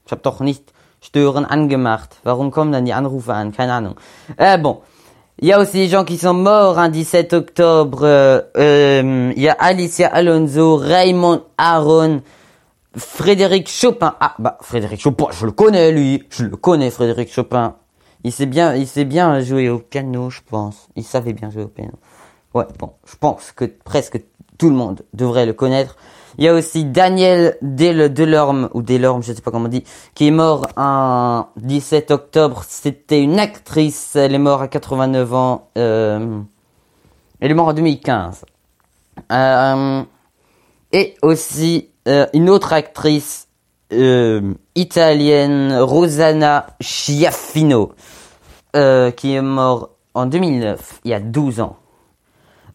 [0.06, 2.17] Ich habe doch nicht stören angemacht.
[2.23, 3.51] Warum kommen dann die Anrufe an?
[3.51, 3.95] Keine Ahnung.
[4.38, 4.82] Euh, bon.
[5.39, 7.99] Il y a aussi des gens qui sont morts un 17 octobre.
[8.03, 12.23] Euh, euh, il y a Alicia Alonso, Raymond Aron,
[12.97, 14.15] Frédéric Chopin.
[14.19, 16.23] Ah bah Frédéric Chopin, je le connais lui.
[16.29, 17.75] Je le connais Frédéric Chopin.
[18.23, 20.89] Il sait bien, il sait bien jouer au piano, je pense.
[20.95, 21.93] Il savait bien jouer au piano.
[22.53, 24.21] Ouais, bon, je pense que presque
[24.57, 25.95] tout le monde devrait le connaître.
[26.38, 29.83] Il y a aussi Daniel Del Delorme, ou Delorme, je sais pas comment on dit,
[30.13, 32.63] qui est mort un 17 octobre.
[32.67, 35.69] C'était une actrice, elle est morte à 89 ans.
[35.77, 36.39] Euh,
[37.39, 38.45] elle est morte en 2015.
[39.31, 40.03] Euh,
[40.91, 41.89] et aussi
[42.33, 43.47] une autre actrice
[43.93, 47.93] euh, italienne, Rosanna Schiaffino,
[48.75, 51.77] euh, qui est morte en 2009, il y a 12 ans.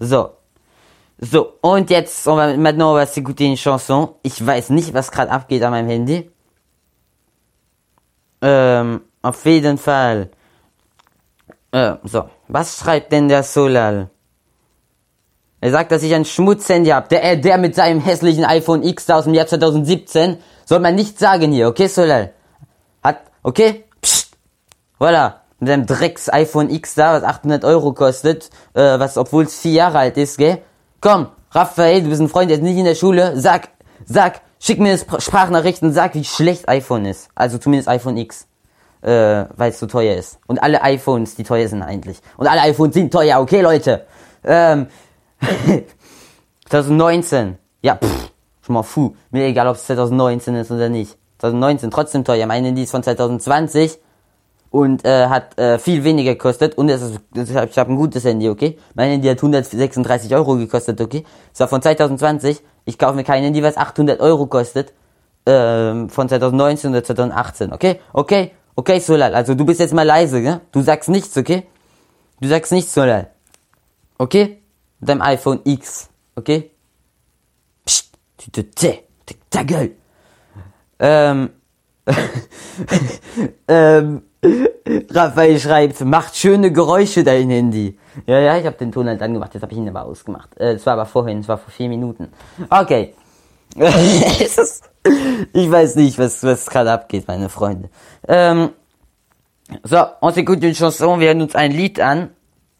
[0.00, 0.30] So.
[1.20, 4.16] So, und jetzt, on va, maintenant, on va s'écouter une chanson.
[4.24, 6.30] Ich weiß nicht, was gerade abgeht an meinem Handy.
[8.40, 10.30] Ähm, auf jeden Fall.
[11.70, 14.10] Äh, so, was schreibt denn der Solal?
[15.62, 17.06] Er sagt, dass ich ein Schmutzhandy habe.
[17.08, 20.38] Der, äh, der mit seinem hässlichen iPhone X da aus dem Jahr 2017.
[20.64, 22.32] Soll man nicht sagen hier, okay, Solal?
[23.00, 23.84] Hat, okay?
[24.00, 24.32] Psst.
[24.98, 25.34] Voilà.
[25.60, 29.72] Mit seinem Drecks iPhone X da, was 800 Euro kostet, äh, was, obwohl es vier
[29.74, 30.58] Jahre alt ist, gell?
[31.00, 33.38] Komm, Raphael, du bist ein Freund, der ist nicht in der Schule.
[33.38, 33.68] Sag,
[34.04, 37.28] sag, schick mir eine Spr- Sprachnachricht sag, wie schlecht iPhone ist.
[37.36, 38.48] Also zumindest iPhone X.
[39.00, 40.40] Äh, weil es so teuer ist.
[40.48, 42.18] Und alle iPhones, die teuer sind eigentlich.
[42.36, 44.06] Und alle iPhones sind teuer, okay, Leute?
[44.44, 44.88] Ähm,
[46.68, 47.58] 2019.
[47.82, 48.30] Ja, pff,
[48.64, 49.14] schon mal fu.
[49.30, 51.16] Mir egal, ob es 2019 ist oder nicht.
[51.38, 52.46] 2019 trotzdem teuer.
[52.46, 53.98] Mein Handy ist von 2020
[54.70, 58.24] und äh, hat äh, viel weniger gekostet und es ist, ich habe hab ein gutes
[58.24, 58.78] Handy, okay?
[58.94, 61.24] Mein Handy hat 136 Euro gekostet, okay?
[61.50, 62.62] Das war von 2020.
[62.84, 64.92] Ich kaufe mir kein Handy, was 800 Euro kostet.
[65.44, 68.00] Ähm, von 2019 oder 2018, okay?
[68.12, 68.52] Okay?
[68.74, 69.34] Okay, Solal.
[69.34, 70.60] Also du bist jetzt mal leise, gell?
[70.70, 71.64] Du sagst nichts, okay?
[72.40, 73.30] Du sagst nichts, Solal.
[74.16, 74.61] Okay?
[75.02, 76.70] Deinem iPhone X, okay?
[77.84, 79.02] Psst, tu te tais,
[79.50, 79.90] ta- gueule.
[81.04, 81.50] Ähm,
[83.66, 84.22] ähm,
[85.10, 87.98] Raphael schreibt, macht schöne Geräusche dein Handy.
[88.26, 90.56] Ja, ja, ich habe den Ton halt angemacht, jetzt habe ich ihn aber ausgemacht.
[90.58, 92.28] Äh, das war aber vorhin, das war vor vier Minuten.
[92.70, 93.14] Okay.
[93.74, 94.82] Es
[95.52, 97.88] ich weiß nicht, was, was gerade abgeht, meine Freunde.
[98.28, 98.70] Ähm,
[99.82, 102.30] so, on s'écoute une chanson, wir hören uns ein Lied an.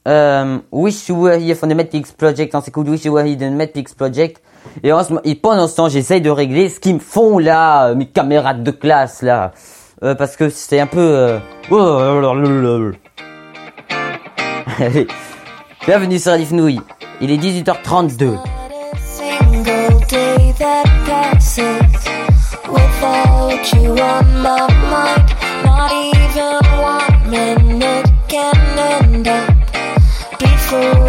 [0.06, 3.94] Wish You Were Here von The Matrix Project, on s'écoute Wish You Were Here de
[3.94, 4.42] Project.
[4.82, 7.88] Et, en ce, et pendant ce temps, j'essaye de régler ce qu'ils me font là,
[7.88, 9.52] euh, mes camarades de classe là.
[10.02, 11.00] Euh, parce que c'est un peu...
[11.00, 11.38] Euh...
[14.78, 15.06] Allez,
[15.86, 16.80] bienvenue sur Fenouille.
[17.20, 18.24] Il est 18h32.
[18.24, 18.40] Not
[18.92, 21.60] a single day that passes
[22.68, 25.31] without you on my mind.
[30.72, 31.01] go.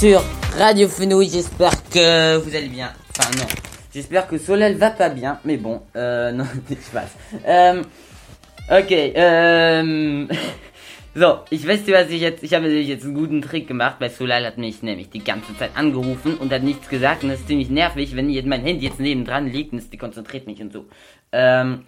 [0.00, 0.22] Sur
[0.56, 2.90] Radio Fenouil, j'espère que vous allez bien.
[3.10, 3.44] Enfin non,
[3.92, 7.14] j'espère que Solel va pas bien, mais bon, euh, non, je passe.
[7.44, 7.82] Ähm,
[8.70, 10.26] okay, ähm,
[11.14, 14.08] so, ich weiß was ich jetzt, ich habe natürlich jetzt einen guten Trick gemacht, weil
[14.08, 17.48] Solal hat mich nämlich die ganze Zeit angerufen und hat nichts gesagt und das ist
[17.48, 20.86] ziemlich nervig, wenn jetzt mein Handy jetzt nebendran liegt und es dekonzentriert mich und so.
[21.30, 21.84] Ähm,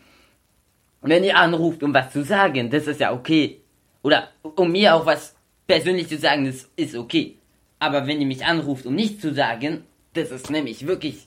[1.01, 3.63] wenn ihr anruft, um was zu sagen, das ist ja okay.
[4.03, 5.35] Oder um mir auch was
[5.67, 7.39] persönlich zu sagen, das ist okay.
[7.83, 9.83] Aber wenn ihr mich anruft, um nichts zu sagen,
[10.15, 11.27] das ist nämlich wirklich,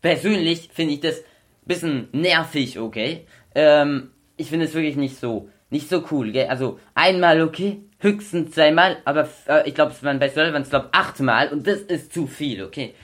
[0.00, 1.22] persönlich finde ich das
[1.66, 3.26] bisschen nervig, okay?
[3.54, 6.46] Ähm, ich finde es wirklich nicht so, nicht so cool, gell?
[6.48, 10.88] Also einmal okay, höchstens zweimal, aber äh, ich glaube, es waren bei Sullivan, ich glaube
[10.92, 12.94] achtmal und das ist zu viel, okay?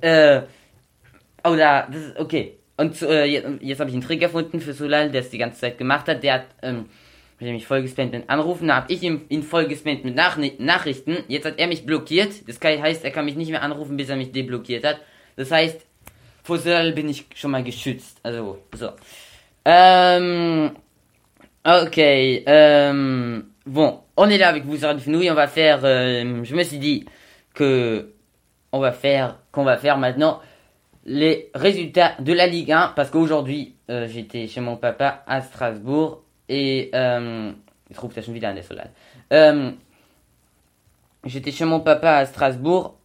[0.00, 0.42] Äh,
[1.44, 2.58] oder, das ist, okay.
[2.76, 5.78] Und äh, jetzt habe ich einen Trick erfunden für Solal, der es die ganze Zeit
[5.78, 6.24] gemacht hat.
[6.24, 6.86] Der hat ähm,
[7.40, 11.18] hat er mich voll gespammt mit Anrufen, da ich ihm, ihn voll mit Nach Nachrichten.
[11.28, 12.48] Jetzt hat er mich blockiert.
[12.48, 14.98] Das heißt, er kann mich nicht mehr anrufen, bis er mich deblockiert hat.
[15.36, 15.80] Das heißt,
[16.42, 17.26] vor bin ich
[17.64, 18.18] geschützt.
[18.24, 18.90] Also, so.
[19.66, 20.70] Euh,
[21.64, 21.98] ok.
[21.98, 25.30] Euh, bon, on est là avec vous sur Radio.
[25.30, 25.84] On va faire.
[25.84, 27.04] euh, je me suis dit
[27.54, 28.14] que
[28.72, 30.40] on va faire qu'on va faire maintenant
[31.04, 36.22] les résultats de la Ligue 1 parce qu'aujourd'hui euh, j'étais chez mon papa à Strasbourg
[36.48, 37.52] et euh,
[37.96, 38.54] rufe das schon wieder.
[39.32, 39.72] Euh,
[41.24, 42.98] j'étais chez mon papa à Strasbourg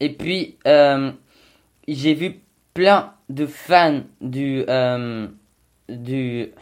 [0.00, 1.12] et puis euh,
[1.86, 2.40] j'ai vu
[2.74, 5.26] plein de fans du euh,
[5.88, 6.52] du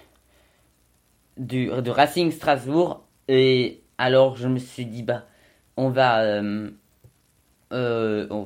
[1.36, 5.24] du Racing Strasbourg et alors je me suis dit bah
[5.76, 6.70] on va euh,
[7.72, 8.44] euh,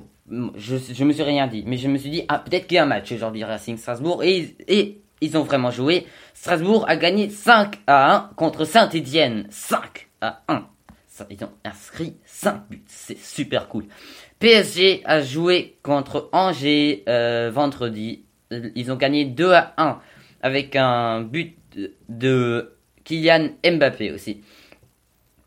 [0.56, 2.78] je, je me suis rien dit mais je me suis dit ah peut-être qu'il y
[2.78, 7.76] a un match aujourd'hui Racing Strasbourg et ils ont vraiment joué Strasbourg a gagné 5
[7.86, 10.66] à 1 contre Saint-Étienne 5 à 1
[11.08, 13.84] Ça, ils ont inscrit 5 buts c'est super cool
[14.38, 18.24] PSG a joué contre Angers euh, vendredi
[18.74, 19.98] ils ont gagné 2 à 1
[20.42, 22.72] avec un but de- de
[23.04, 24.40] Kylian Mbappé aussi.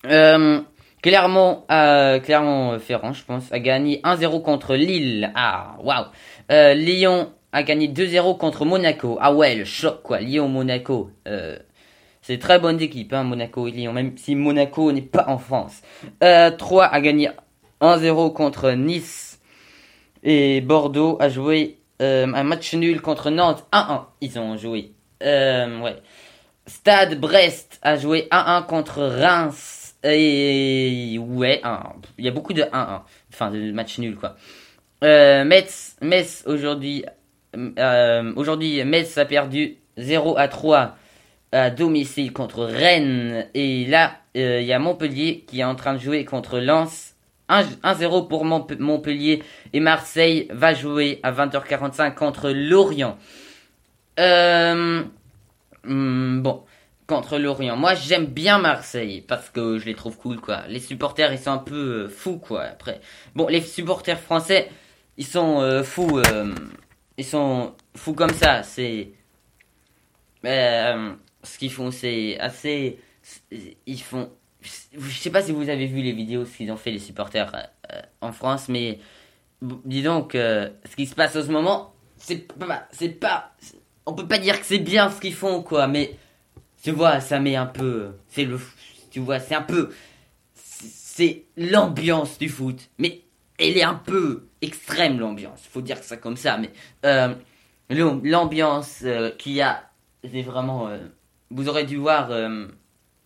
[0.06, 0.62] Euh,
[1.02, 5.32] Clermont, euh, Clermont-Ferrand, je pense, a gagné 1-0 contre Lille.
[5.36, 6.06] Ah, waouh.
[6.52, 9.18] Euh, Lyon a gagné 2-0 contre Monaco.
[9.22, 10.20] Ah ouais, le choc quoi.
[10.20, 11.12] Lyon-Monaco.
[11.28, 11.58] Euh,
[12.22, 15.82] c'est très bonne équipe, hein, Monaco et Lyon, même si Monaco n'est pas en France.
[16.24, 17.30] Euh, 3 a gagné
[17.80, 19.40] 1-0 contre Nice.
[20.24, 24.06] Et Bordeaux a joué euh, un match nul contre Nantes 1-1.
[24.22, 24.94] Ils ont joué.
[25.22, 25.98] Euh, ouais.
[26.66, 29.96] Stade Brest a joué 1-1 contre Reims.
[30.06, 31.62] Et ouais,
[32.18, 33.02] il y a beaucoup de 1-1.
[33.32, 34.36] Enfin, de match nul quoi.
[35.04, 37.04] Euh, Metz, Metz aujourd'hui,
[37.56, 40.98] euh, aujourd'hui Metz a perdu 0 à 3
[41.52, 43.48] à domicile contre Rennes.
[43.54, 47.12] Et là, euh, il y a Montpellier qui est en train de jouer contre Lens.
[47.50, 49.44] 1 1-0 pour Mont- Montpellier
[49.74, 53.18] et Marseille va jouer à 20h45 contre Lorient.
[54.20, 55.04] Euh,
[55.84, 56.64] hmm, bon,
[57.08, 57.76] contre Lorient.
[57.76, 60.62] Moi, j'aime bien Marseille parce que je les trouve cool, quoi.
[60.70, 62.64] Les supporters, ils sont un peu euh, fous, quoi.
[62.64, 63.02] Après,
[63.36, 64.70] bon, les supporters français,
[65.18, 66.22] ils sont euh, fous.
[67.18, 68.64] Ils sont fous comme ça.
[68.64, 69.12] C'est
[70.46, 73.00] euh, ce qu'ils font, c'est assez.
[73.86, 74.32] Ils font.
[74.62, 77.54] Je sais pas si vous avez vu les vidéos ce qu'ils ont fait les supporters
[77.92, 79.00] euh, en France, mais
[79.86, 83.54] dis donc, euh, ce qui se passe en ce moment, c'est pas, c'est pas,
[84.06, 86.16] on peut pas dire que c'est bien ce qu'ils font quoi, mais
[86.82, 88.60] tu vois, ça met un peu, c'est le,
[89.12, 89.90] tu vois, c'est un peu,
[90.56, 93.22] c'est l'ambiance du foot, mais
[93.58, 96.72] elle est un peu extrême l'ambiance, faut dire que ça comme ça, mais
[97.06, 97.34] euh,
[97.90, 99.84] l'am- l'ambiance euh, qu'il y a,
[100.24, 100.98] c'est vraiment, euh,
[101.52, 102.68] vous aurez dû voir euh,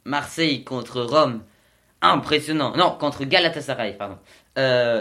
[0.04, 1.44] Marseille contre Rome,
[2.02, 4.18] impressionnant, non contre Galatasaray pardon,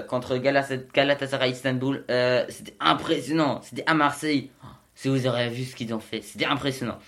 [0.09, 2.05] contre Galatasaray Istanbul,
[2.49, 4.51] c'était impressionnant, c'était à Marseille,
[4.95, 6.99] si vous aurez vu ce qu'ils ont fait, c'était impressionnant.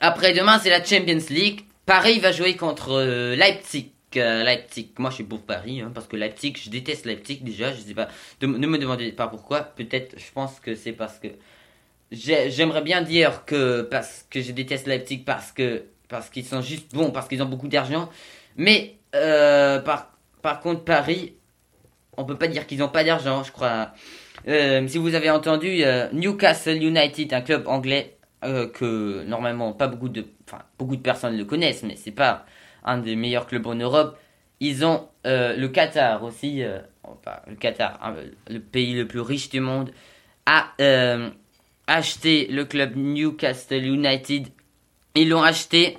[0.00, 1.62] Après demain, c'est la Champions League.
[1.86, 3.02] Paris va jouer contre
[3.34, 3.92] Leipzig.
[4.16, 4.90] Euh, Leipzig.
[4.98, 7.72] Moi, je suis pour Paris, hein, parce que Leipzig, je déteste Leipzig déjà.
[7.72, 8.08] Je sais pas.
[8.40, 9.60] ne me demandez pas pourquoi.
[9.60, 11.28] Peut-être, je pense que c'est parce que
[12.10, 16.62] j'ai- j'aimerais bien dire que parce que je déteste Leipzig parce que parce qu'ils sont
[16.62, 18.08] juste bons, parce qu'ils ont beaucoup d'argent.
[18.56, 21.34] Mais euh, par par contre, Paris,
[22.16, 23.92] on peut pas dire qu'ils ont pas d'argent, je crois.
[24.48, 30.08] Euh, si vous avez entendu euh, Newcastle United, un club anglais que normalement pas beaucoup
[30.08, 32.46] de, enfin beaucoup de personnes le connaissent, mais c'est pas
[32.84, 34.18] un des meilleurs clubs en Europe.
[34.60, 38.14] Ils ont euh, le Qatar aussi, euh, enfin le Qatar,
[38.48, 39.90] le pays le plus riche du monde,
[40.46, 41.30] a euh,
[41.86, 44.48] acheté le club Newcastle United.
[45.14, 45.98] Ils l'ont acheté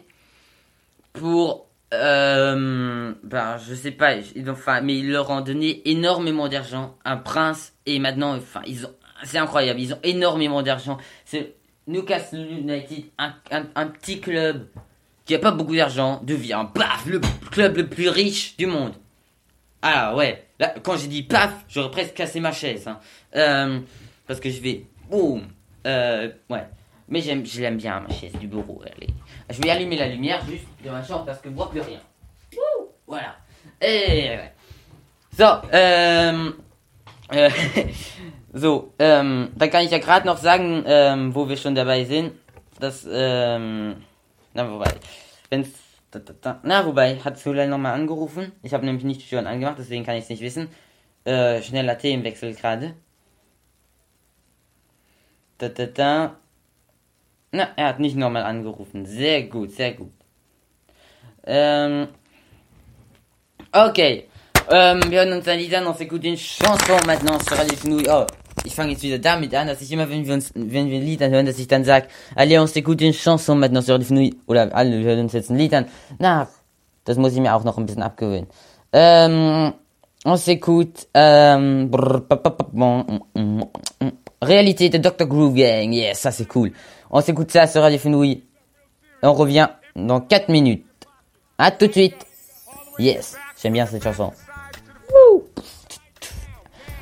[1.13, 6.97] pour, ben, je sais pas, ils ont, enfin, mais ils leur ont donné énormément d'argent,
[7.05, 10.97] un prince, et maintenant, enfin, ils ont, c'est incroyable, ils ont énormément d'argent.
[11.25, 11.55] C'est
[11.87, 14.67] Newcastle United, un, un, un petit club
[15.29, 17.21] qui a pas beaucoup d'argent, devient, paf, le
[17.51, 18.93] club le plus riche du monde.
[19.79, 22.97] Ah ouais, là, quand j'ai dit paf, j'aurais presque cassé ma chaise, hein.
[23.35, 23.79] Euh,
[24.25, 25.43] parce que je vais, boum,
[25.85, 26.65] euh, ouais.
[27.09, 28.81] Mais j'aime, je l'aime bien, ma chaise du bureau.
[28.85, 31.81] est- Je vais allumer la lumière juste de ma chambre parce que je vois plus
[31.81, 31.99] rien.
[33.05, 33.35] Voilà.
[33.79, 34.53] Et ouais.
[35.37, 36.53] So, ähm,
[37.31, 37.51] äh,
[38.55, 42.31] so, ähm, dann kann ich ja gerade noch sagen, ähm, wo wir schon dabei sind,
[42.79, 43.95] dass, ähm,
[44.53, 44.91] na wobei,
[45.49, 45.69] wenn's,
[46.11, 48.51] da, da, da, na wobei, hat Sulay nochmal angerufen.
[48.63, 50.69] Ich habe nämlich nicht die Türen angemacht, deswegen kann ich es nicht wissen.
[51.25, 52.95] Äh, schneller Themenwechsel gerade.
[55.57, 56.37] Da, da, da.
[57.51, 59.05] Na, er hat nicht nochmal angerufen.
[59.05, 60.13] Sehr gut, sehr gut.
[61.43, 62.07] Ähm,
[63.71, 64.27] okay.
[64.71, 68.07] Ähm, wir hören uns ein Lied an, on s'écoute une chanson maintenant sur Radio Fenouille.
[68.07, 68.25] Oh,
[68.63, 71.67] ich fange jetzt wieder damit an, dass ich immer, wenn wir uns, wenn dass ich
[71.67, 73.99] dann sag, allez, on s'écoute une chanson maintenant sur.
[74.47, 75.85] Oder alle, hören uns jetzt Lied an.
[76.17, 76.47] Na,
[77.05, 78.47] das muss ich mir auch noch ein bisschen abgewöhnen.
[78.91, 79.73] Ähm,
[80.25, 82.35] on s'écoute, ähm, pa,
[82.71, 83.63] bon, mm, mm,
[84.01, 84.11] mm.
[84.41, 85.27] Réalité de Dr.
[85.27, 85.93] Groove Gang.
[85.93, 86.71] Yes, ça c'est cool.
[87.11, 88.43] On s'écoute ça sur Radio Fenouille.
[89.21, 90.85] On revient dans 4 minutes.
[91.57, 92.25] À tout de suite.
[92.97, 94.31] Yes, j'aime bien cette chanson.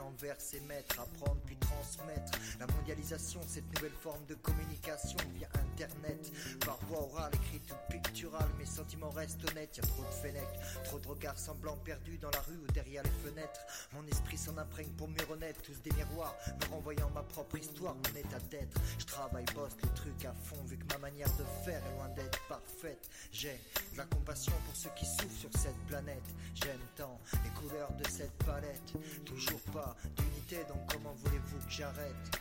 [0.00, 1.00] envers ses maîtres.
[1.00, 2.32] Apprendre puis transmettre.
[2.58, 6.32] La mondialisation, cette nouvelle forme de communication via Internet.
[6.64, 9.76] Par voie orale, écrite ou picturale, mes sentiments restent honnêtes.
[9.76, 13.02] Y a trop de fenêtres, trop de regards semblants perdus dans la rue ou derrière
[13.02, 13.60] les fenêtres.
[13.92, 15.60] Mon esprit s'en imprègne pour mieux renaître.
[15.62, 18.80] Tous des miroirs, me renvoyant ma propre histoire, mon état d'être.
[18.98, 22.08] Je travaille, bosse le truc à fond, vu que ma manière de faire est loin
[22.10, 23.08] d'être parfaite.
[23.32, 23.60] J'ai
[23.92, 26.22] de la compassion pour ceux qui souffrent sur cette planète.
[26.54, 28.92] J'aime tant les couleurs de cette palette.
[29.24, 32.40] Toujours pas d'unité, donc comment voulez-vous que j'arrête?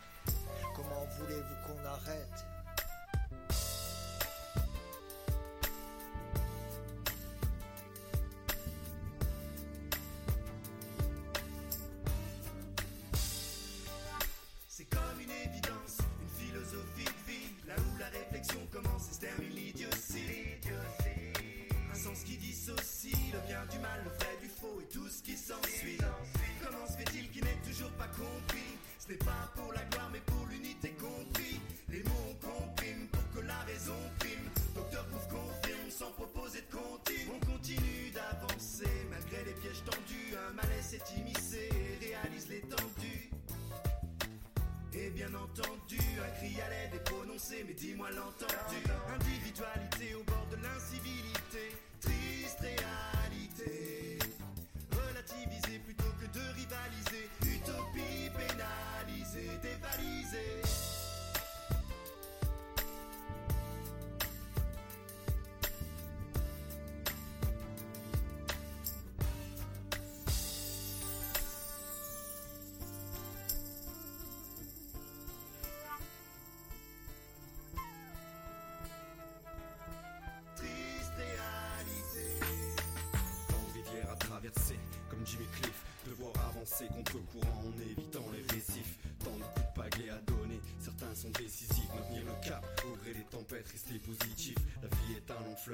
[0.76, 2.46] Comment voulez-vous qu'on arrête?
[14.68, 19.20] C'est comme une évidence, une philosophie de vie, là où la réflexion commence et se
[19.20, 20.58] termine l'idiotie.
[21.92, 25.22] Un sens qui dissocie le bien du mal, le vrai du faux et tout ce
[25.22, 25.98] qui s'ensuit.
[26.64, 26.88] Comment
[29.00, 31.60] Ce n'est pas pour la gloire mais pour l'unité compris.
[31.90, 34.50] Les mots on comprime pour que la raison prime.
[34.76, 37.28] Docteur Groove confirme sans proposer de comptine.
[37.34, 40.36] On continue d'avancer malgré les pièges tendus.
[40.48, 43.30] Un malaise est immiscé et réalise l'étendue.
[44.94, 48.82] Et bien entendu, un cri à l'aide est prononcé, mais dis-moi l'entendu.
[49.16, 53.09] Individualité au bord de l'incivilité, triste réalité.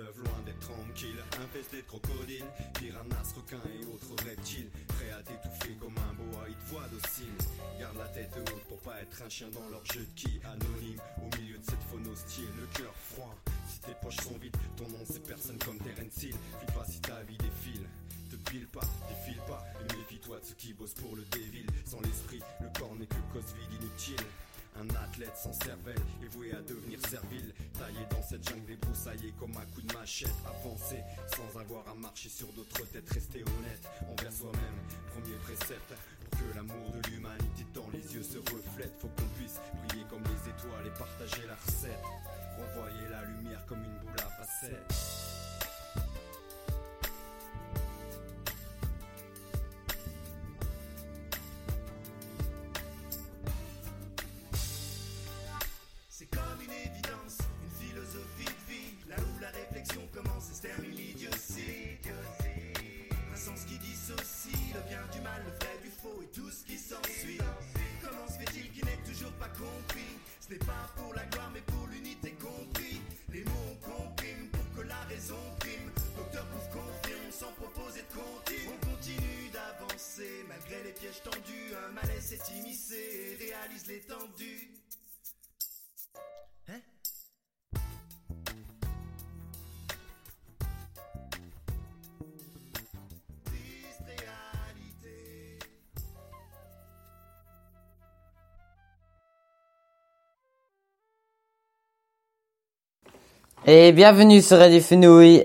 [0.02, 5.96] Loin d'être tranquille, infesté de crocodiles, piranhas, requins et autres reptiles, prêts à t'étouffer comme
[5.98, 7.36] un boa, ils te voient docile.
[7.80, 11.00] Garde la tête haute pour pas être un chien dans leur jeu de qui, anonyme,
[11.18, 13.36] au milieu de cette faune hostile, le cœur froid.
[13.70, 16.36] Si tes poches sont vides, ton nom c'est personne comme Terence Hill.
[16.60, 17.88] File pas si ta vie défile.
[18.30, 21.68] Te pile pas, défile pas, et méfie-toi de ceux qui bossent pour le dévil.
[21.86, 24.26] Sans l'esprit, le corps n'est que cause vide inutile.
[24.78, 27.54] Un athlète sans cervelle est voué à devenir servile.
[27.80, 30.36] Taillé dans cette jungle débroussaillée comme un coup de machette.
[30.46, 31.02] Avancer
[31.36, 33.10] sans avoir à marcher sur d'autres têtes.
[33.10, 34.78] Rester honnête envers soi-même.
[35.14, 35.94] Premier précepte.
[36.32, 38.92] que l'amour de l'humanité dans les yeux se reflète.
[39.00, 42.04] Faut qu'on puisse briller comme les étoiles et partager la recette.
[42.58, 45.64] Renvoyer la lumière comme une boule à facettes.
[86.68, 86.82] Hein?
[103.66, 105.43] Et bienvenue sur Radio Fenouille.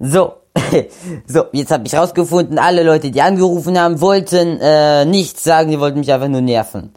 [0.00, 0.41] So.
[1.26, 5.80] so, jetzt habe ich rausgefunden, alle Leute, die angerufen haben, wollten äh, nichts sagen, die
[5.80, 6.92] wollten mich einfach nur nerven.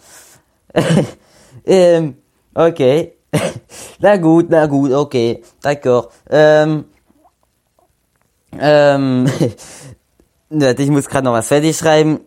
[1.65, 2.15] ähm,
[2.53, 3.13] okay.
[3.99, 5.41] na gut, na gut, okay.
[5.61, 6.09] D'accord.
[6.29, 6.85] Ähm,
[8.59, 9.29] ähm,
[10.49, 12.19] ich muss gerade noch was fertig schreiben.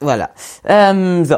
[0.00, 0.30] Voilà.
[0.68, 1.36] Euh, so.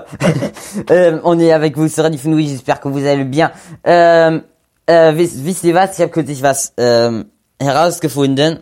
[0.90, 3.52] euh, on est avec vous Fenouille, j'espère que vous allez bien.
[3.84, 4.42] Ähm,
[4.86, 5.94] äh, wisst, wisst ihr was?
[5.94, 7.30] Ich habe kürzlich was ähm,
[7.60, 8.60] herausgefunden.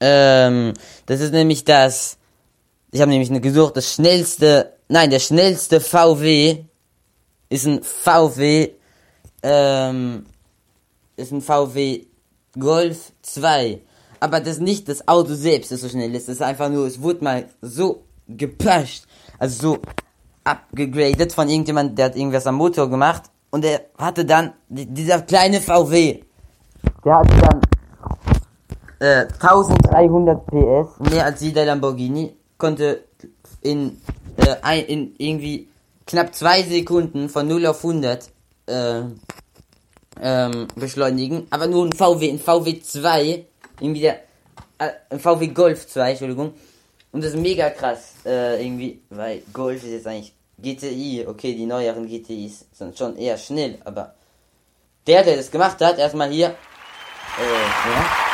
[0.00, 0.72] Ähm,
[1.06, 2.16] das ist nämlich das,
[2.90, 6.64] ich habe nämlich gesucht, das schnellste, nein, der schnellste VW
[7.48, 8.70] ist ein VW,
[9.42, 10.24] ähm,
[11.16, 12.04] ist ein VW
[12.58, 13.80] Golf 2.
[14.20, 16.28] Aber das ist nicht das Auto selbst, das so schnell ist.
[16.28, 19.04] Das ist einfach nur, es wurde mal so gepusht,
[19.38, 19.78] also so
[20.44, 23.24] abgegradet von irgendjemand, der hat irgendwas am Motor gemacht
[23.54, 26.24] und der hatte dann, die- dieser kleine VW,
[27.04, 27.60] der hatte dann
[28.98, 33.04] äh, 1300 PS, mehr als jeder Lamborghini, konnte
[33.62, 34.00] in,
[34.38, 35.68] äh, ein, in irgendwie
[36.04, 38.28] knapp zwei Sekunden von 0 auf 100
[38.66, 39.02] äh,
[40.20, 43.44] ähm, beschleunigen, aber nur ein VW, ein VW 2,
[43.78, 44.14] irgendwie der,
[44.78, 46.54] äh, ein VW Golf 2, Entschuldigung,
[47.12, 50.34] und das ist mega krass, äh, irgendwie, weil Golf ist jetzt eigentlich
[50.64, 54.14] GTI, okay, die neueren GTIs sind schon eher schnell, aber
[55.06, 58.24] der, der das gemacht hat, erstmal hier, äh, ja.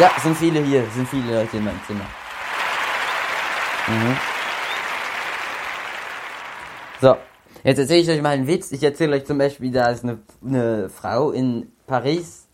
[0.00, 2.06] Ja, sind viele hier, sind viele Leute in meinem Zimmer.
[3.86, 4.16] Mhm.
[7.00, 7.16] So,
[7.62, 8.72] jetzt erzähle ich euch mal einen Witz.
[8.72, 12.48] Ich erzähle euch zum Beispiel, da ist eine, eine Frau in Paris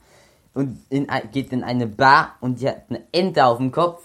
[0.55, 4.03] und in, geht in eine Bar und die hat eine Ente auf dem Kopf.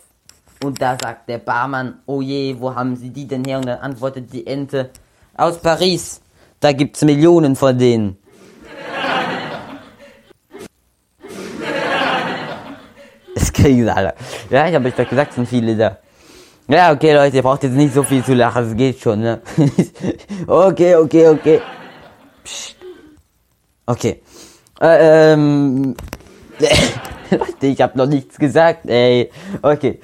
[0.64, 3.58] Und da sagt der Barmann, oh je, wo haben sie die denn her?
[3.58, 4.90] Und dann antwortet die Ente,
[5.36, 6.22] aus Paris.
[6.60, 8.18] Da gibt's Millionen von denen.
[13.36, 14.14] Das kriegen sie alle.
[14.50, 15.98] Ja, ich habe euch doch gesagt, es sind viele da.
[16.68, 19.42] Ja, okay, Leute, ihr braucht jetzt nicht so viel zu lachen, es geht schon, ne?
[20.48, 21.62] okay, okay, okay.
[22.44, 22.78] Psst.
[23.86, 24.22] Okay.
[24.82, 25.96] Äh, ähm.
[27.62, 29.32] Ich habe noch nichts gesagt, ey.
[29.62, 30.00] Okay.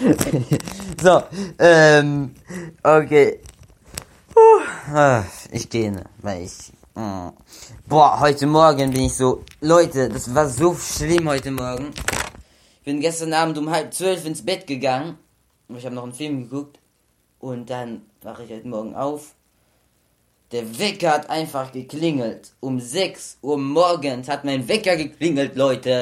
[1.02, 1.22] so,
[1.58, 2.34] ähm.
[2.82, 3.40] Okay.
[4.32, 6.72] Puh, ah, Ich gehe, weil ich.
[6.94, 7.28] mm.
[7.86, 9.44] Boah, heute Morgen bin ich so.
[9.60, 11.90] Leute, das war so schlimm heute Morgen.
[12.78, 15.18] Ich bin gestern Abend um halb zwölf ins Bett gegangen.
[15.68, 16.78] Ich habe noch einen Film geguckt.
[17.38, 19.34] Und dann wache ich heute Morgen auf.
[20.52, 22.52] Der Wecker hat einfach geklingelt.
[22.60, 25.92] Um 6 Uhr morgens hat mein Wecker geklingelt, Leute.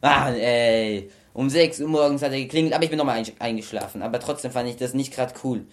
[0.00, 1.10] Ah, ey.
[1.34, 4.02] Um 6 Uhr morgens hat er geklingelt, aber ich bin nochmal ein- eingeschlafen.
[4.02, 5.66] Aber trotzdem fand ich das nicht gerade cool.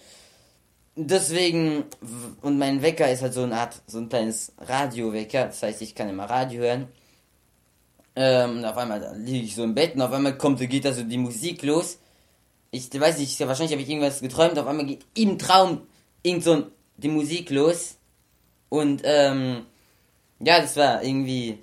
[0.96, 1.84] Deswegen,
[2.42, 5.46] und mein Wecker ist halt so eine Art, so ein kleines Radiowecker.
[5.46, 6.88] Das heißt, ich kann immer Radio hören.
[8.16, 10.92] Ähm, und auf einmal liege ich so im Bett und auf einmal kommt, geht da
[10.92, 11.98] so die Musik los.
[12.72, 15.82] Ich weiß nicht, wahrscheinlich habe ich irgendwas geträumt, auf einmal geht im Traum
[16.22, 16.66] irgend so
[16.96, 17.96] die Musik los.
[18.68, 19.66] Und ähm,
[20.38, 21.58] ja, das war irgendwie.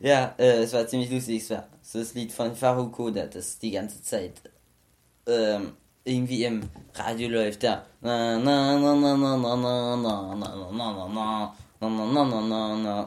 [0.00, 1.42] ja, äh, es war ziemlich lustig.
[1.42, 4.40] Es war so das Lied von Faruk Koda, das die ganze Zeit
[5.26, 5.72] ähm,
[6.04, 6.62] irgendwie im
[6.94, 7.62] Radio läuft.
[7.62, 7.84] Ja.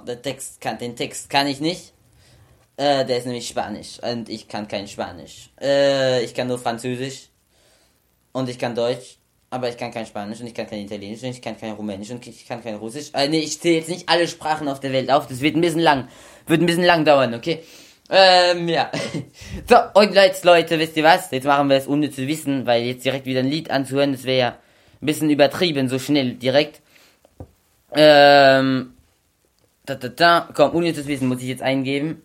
[0.06, 1.94] Der Text kann, den Text kann ich nicht.
[2.78, 5.50] Äh, der ist nämlich Spanisch und ich kann kein Spanisch.
[5.62, 7.30] Äh, ich kann nur Französisch
[8.34, 9.18] und ich kann Deutsch,
[9.56, 12.12] aber ich kann kein Spanisch und ich kann kein Italienisch und ich kann kein Rumänisch
[12.12, 13.10] und ich kann kein Russisch.
[13.14, 15.62] Äh, nee, ich zähle jetzt nicht alle Sprachen auf der Welt auf, das wird ein
[15.62, 16.10] bisschen lang.
[16.46, 17.64] Wird ein bisschen lang dauern, okay?
[18.10, 18.92] Ähm, ja.
[19.68, 21.32] So, und jetzt, Leute, wisst ihr was?
[21.32, 24.26] Jetzt machen wir es ohne zu wissen, weil jetzt direkt wieder ein Lied anzuhören, das
[24.26, 24.50] wäre ja
[25.02, 26.82] ein bisschen übertrieben, so schnell, direkt.
[27.94, 28.94] Ähm,
[29.86, 32.22] da, da, da, komm, unnützes Wissen muss ich jetzt eingeben.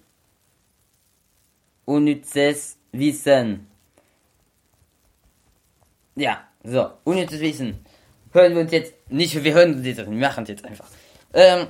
[1.84, 3.68] Unnützes Wissen.
[6.16, 7.84] Ja, so, unnützes Wissen.
[8.32, 10.86] Hören wir uns jetzt, nicht, wir hören uns jetzt, wir machen es jetzt einfach.
[11.32, 11.66] Ähm,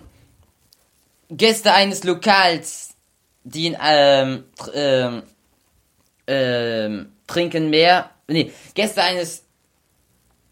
[1.30, 2.94] Gäste eines Lokals,
[3.44, 5.22] die in, ähm, tr ähm,
[6.26, 9.44] ähm, trinken mehr, nee, Gäste eines,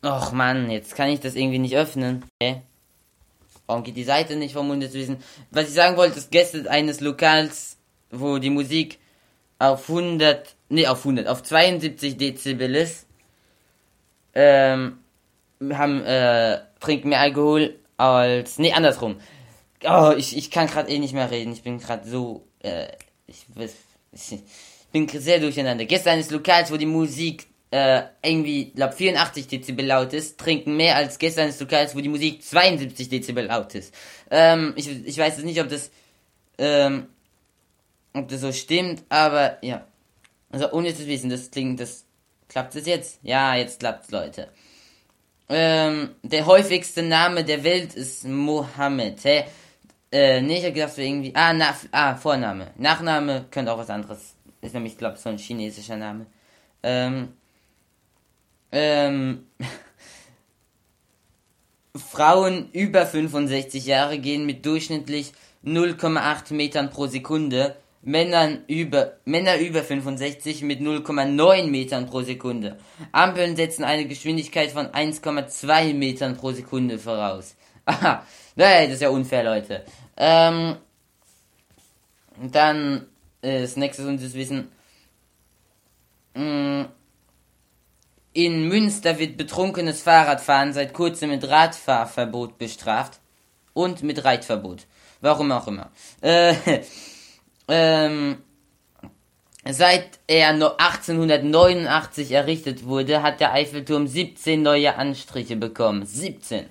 [0.03, 2.25] och man, jetzt kann ich das irgendwie nicht öffnen.
[2.41, 2.63] Okay.
[3.67, 5.19] Warum geht die Seite nicht vom Bundeswissen?
[5.51, 7.77] Was ich sagen wollte, ist Gäste eines Lokals,
[8.11, 8.99] wo die Musik
[9.59, 13.08] auf 100, nee, auf 100, auf 72 Dezibel ist,
[14.39, 14.99] ähm,
[15.73, 19.17] haben, äh, trinken mehr Alkohol als, nee, andersrum.
[19.85, 21.53] Oh, ich, ich kann gerade eh nicht mehr reden.
[21.53, 22.87] Ich bin gerade so, äh,
[23.27, 23.47] ich,
[24.13, 24.43] ich
[24.93, 25.85] bin sehr durcheinander.
[25.87, 30.95] Gestern eines Lokals, wo die Musik äh, irgendwie, glaub 84 Dezibel laut ist, trinken mehr
[30.95, 33.93] als gestern eines Lokals, wo die Musik 72 Dezibel laut ist.
[34.31, 35.91] Ähm, ich, ich weiß jetzt nicht, ob das,
[36.59, 37.09] ähm,
[38.15, 39.85] ob das so stimmt, aber ja.
[40.51, 42.05] Also ohne zu wissen, das klingt, das
[42.49, 43.19] klappt es jetzt?
[43.23, 44.49] Ja, jetzt klappt's, Leute.
[45.49, 49.25] Ähm, der häufigste Name der Welt ist Mohammed.
[49.25, 49.45] Hä?
[50.11, 51.35] Äh, nee, ich hab gedacht, so irgendwie.
[51.35, 52.73] Ah, na, ah, Vorname.
[52.77, 54.35] Nachname könnte auch was anderes.
[54.61, 56.27] Ist nämlich, glaube ich, so ein chinesischer Name.
[56.83, 57.33] Ähm.
[58.73, 59.47] Ähm.
[61.97, 65.33] Frauen über 65 Jahre gehen mit durchschnittlich
[65.65, 67.77] 0,8 Metern pro Sekunde.
[68.03, 72.79] Männern über, Männer über 65 mit 0,9 Metern pro Sekunde.
[73.13, 77.57] Ampeln setzen eine Geschwindigkeit von 1,2 Metern pro Sekunde voraus.
[77.85, 78.23] Aha,
[78.55, 79.85] nee, das ist ja unfair, Leute.
[80.17, 80.77] Ähm,
[82.41, 83.07] dann
[83.43, 84.71] äh, das nächste und das Wissen.
[86.35, 86.85] Mm,
[88.33, 93.19] In Münster wird betrunkenes Fahrradfahren seit kurzem mit Radfahrverbot bestraft
[93.73, 94.87] und mit Reitverbot.
[95.21, 95.91] Warum auch immer.
[96.21, 96.55] Äh,
[97.69, 98.39] ähm,
[99.69, 106.05] seit er noch 1889 errichtet wurde, hat der Eiffelturm 17 neue Anstriche bekommen.
[106.07, 106.67] 17.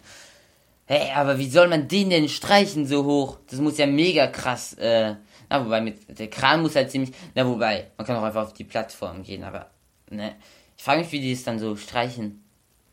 [0.85, 3.37] Hey, aber wie soll man den denn streichen so hoch?
[3.49, 5.15] Das muss ja mega krass, äh,
[5.49, 8.53] na, wobei mit, der Kran muss halt ziemlich, na, wobei, man kann auch einfach auf
[8.53, 9.69] die Plattform gehen, aber,
[10.09, 10.35] ne.
[10.77, 12.43] Ich frage mich, wie die es dann so streichen.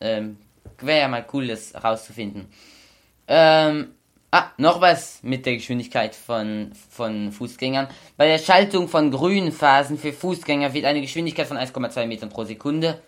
[0.01, 0.39] Ähm,
[0.81, 2.49] wäre ja mal cool, das rauszufinden.
[3.29, 3.95] Ähm,
[4.35, 7.89] ah, noch was mit der Geschwindigkeit von, von Fußgängern.
[8.17, 12.45] Bei der Schaltung von grünen Phasen für Fußgänger wird eine Geschwindigkeit von 1,2 Metern pro
[12.45, 13.01] Sekunde,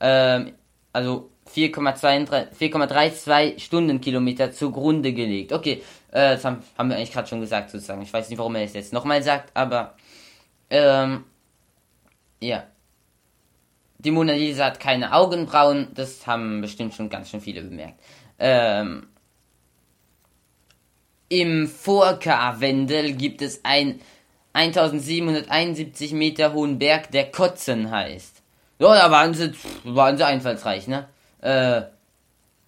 [0.00, 0.52] ähm,
[0.92, 5.52] also 4,32 Stundenkilometer zugrunde gelegt.
[5.52, 8.02] Okay, äh, das haben, haben wir eigentlich gerade schon gesagt sozusagen.
[8.02, 9.94] Ich weiß nicht, warum er es jetzt nochmal sagt, aber
[10.68, 11.24] ähm,
[12.40, 12.64] ja.
[13.98, 18.00] Die Mona Lisa hat keine Augenbrauen, das haben bestimmt schon ganz schön viele bemerkt.
[18.38, 19.06] Ähm,
[21.32, 24.02] Im Vorkarwendel gibt es ein
[24.52, 28.42] 1771 Meter hohen Berg, der Kotzen heißt.
[28.78, 29.54] Ja, da waren sie,
[29.84, 31.08] waren sie einfallsreich, ne?
[31.40, 31.84] Äh,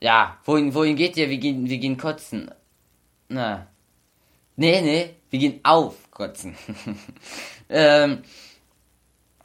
[0.01, 1.29] ja, wohin, wohin geht ihr?
[1.29, 2.51] Wir gehen, wir gehen kotzen.
[3.29, 3.67] Na.
[4.57, 6.57] Nee, nee, wir gehen auf kotzen.
[7.69, 8.23] ähm,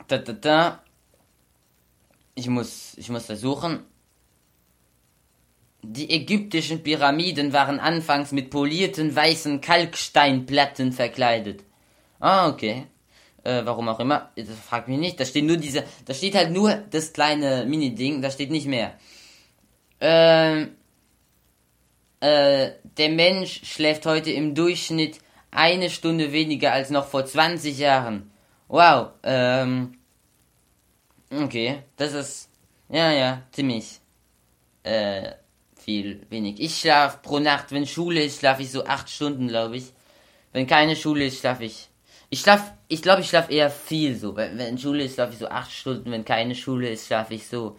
[0.07, 0.83] da, da, da.
[2.35, 3.83] Ich muss, ich muss versuchen.
[5.81, 11.63] Die ägyptischen Pyramiden waren anfangs mit polierten weißen Kalksteinplatten verkleidet.
[12.19, 12.87] Ah, okay.
[13.43, 14.31] Äh, warum auch immer.
[14.35, 15.19] Das fragt mich nicht.
[15.19, 18.93] Da steht nur diese, da steht halt nur das kleine Mini-Ding, da steht nicht mehr.
[20.01, 20.75] Ähm,
[22.19, 25.19] äh, der Mensch schläft heute im Durchschnitt
[25.51, 28.31] eine Stunde weniger als noch vor 20 Jahren.
[28.67, 29.97] Wow, ähm,
[31.31, 32.49] okay, das ist,
[32.89, 33.99] ja, ja, ziemlich,
[34.83, 35.31] äh,
[35.89, 36.59] viel wenig.
[36.59, 39.85] Ich schlaf pro Nacht, wenn Schule ist, schlafe ich so acht Stunden, glaube ich.
[40.53, 41.89] Wenn keine Schule ist, schlafe ich,
[42.29, 44.35] ich schlaf, ich glaube, ich schlafe eher viel so.
[44.35, 47.47] Wenn, wenn Schule ist, schlafe ich so acht Stunden, wenn keine Schule ist, schlafe ich
[47.47, 47.75] so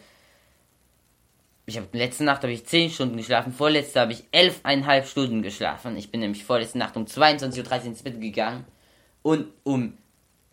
[1.66, 5.96] ich habe letzte Nacht habe ich 10 Stunden geschlafen, vorletzte habe ich 11,5 Stunden geschlafen.
[5.96, 8.64] Ich bin nämlich vorletzte Nacht um 22.30 Uhr ins Bett gegangen
[9.22, 9.96] und um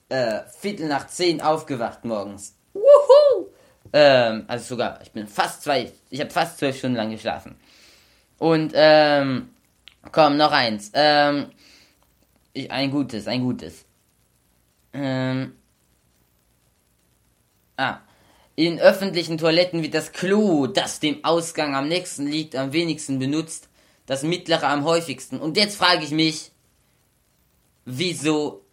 [0.10, 2.56] äh, Viertel nach 10 aufgewacht morgens.
[2.74, 3.48] Wuhu!
[3.94, 7.56] Ähm, also sogar, ich bin fast zwei, ich habe fast 12 Stunden lang geschlafen.
[8.38, 9.50] Und, ähm,
[10.12, 10.92] komm, noch eins.
[10.94, 11.48] Ähm,
[12.54, 13.86] ich, ein gutes, ein gutes.
[14.94, 15.54] Ähm,
[17.78, 18.00] ah,
[18.56, 23.70] in öffentlichen Toiletten wird das Klo, das dem Ausgang am nächsten liegt, am wenigsten benutzt,
[24.08, 25.40] das mittlere am häufigsten.
[25.40, 26.52] Und jetzt frage ich mich,
[27.86, 28.66] wieso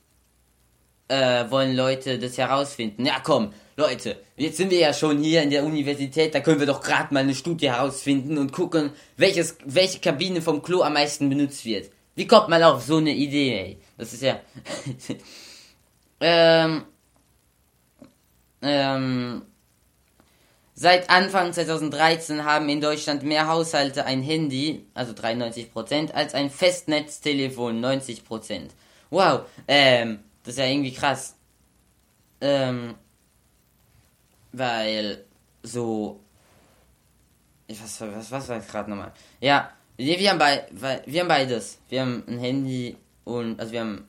[1.09, 3.05] äh, wollen Leute das herausfinden.
[3.05, 6.67] Ja, komm, Leute, jetzt sind wir ja schon hier in der Universität, da können wir
[6.67, 11.29] doch gerade mal eine Studie herausfinden und gucken, welches, welche Kabine vom Klo am meisten
[11.29, 11.91] benutzt wird.
[12.15, 13.79] Wie kommt man auf so eine Idee, ey?
[13.99, 14.39] Das ist ja.
[16.21, 16.85] ähm.
[18.63, 19.43] Ähm.
[20.77, 27.85] Seit Anfang 2013 haben in Deutschland mehr Haushalte ein Handy, also 93%, als ein Festnetztelefon,
[27.85, 28.71] 90%.
[29.11, 31.37] Wow, ähm, das ist ja irgendwie krass.
[32.41, 32.97] Ähm,
[34.55, 35.25] weil
[35.63, 36.21] so.
[37.67, 39.13] Ich was, was, was war jetzt gerade nochmal?
[39.41, 40.67] Ja, wir, wir, haben bei,
[41.07, 41.79] wir haben beides.
[41.89, 44.07] Wir haben ein Handy und, also wir haben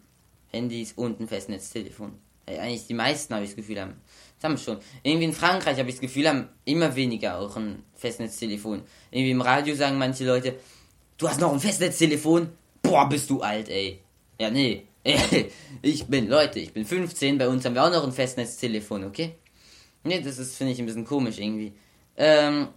[0.52, 2.14] Handys und ein Festnetztelefon.
[2.46, 4.02] Eigentlich die meisten, habe ich das Gefühl, haben.
[4.38, 4.80] Das haben wir schon.
[5.04, 8.84] Irgendwie in Frankreich habe ich das Gefühl, haben immer weniger auch ein Festnetztelefon.
[9.10, 10.56] Irgendwie im Radio sagen manche Leute,
[11.18, 12.50] du hast noch ein Festnetztelefon?
[12.82, 14.02] Boah, bist du alt, ey.
[14.40, 14.84] Ja, nee.
[15.82, 19.36] ich bin, Leute, ich bin 15, bei uns haben wir auch noch ein Festnetztelefon, okay?
[20.06, 21.74] Nee, das ist, finde ich, ein bisschen komisch irgendwie.
[22.16, 22.68] Ähm.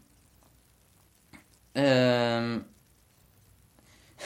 [1.74, 2.64] Ähm.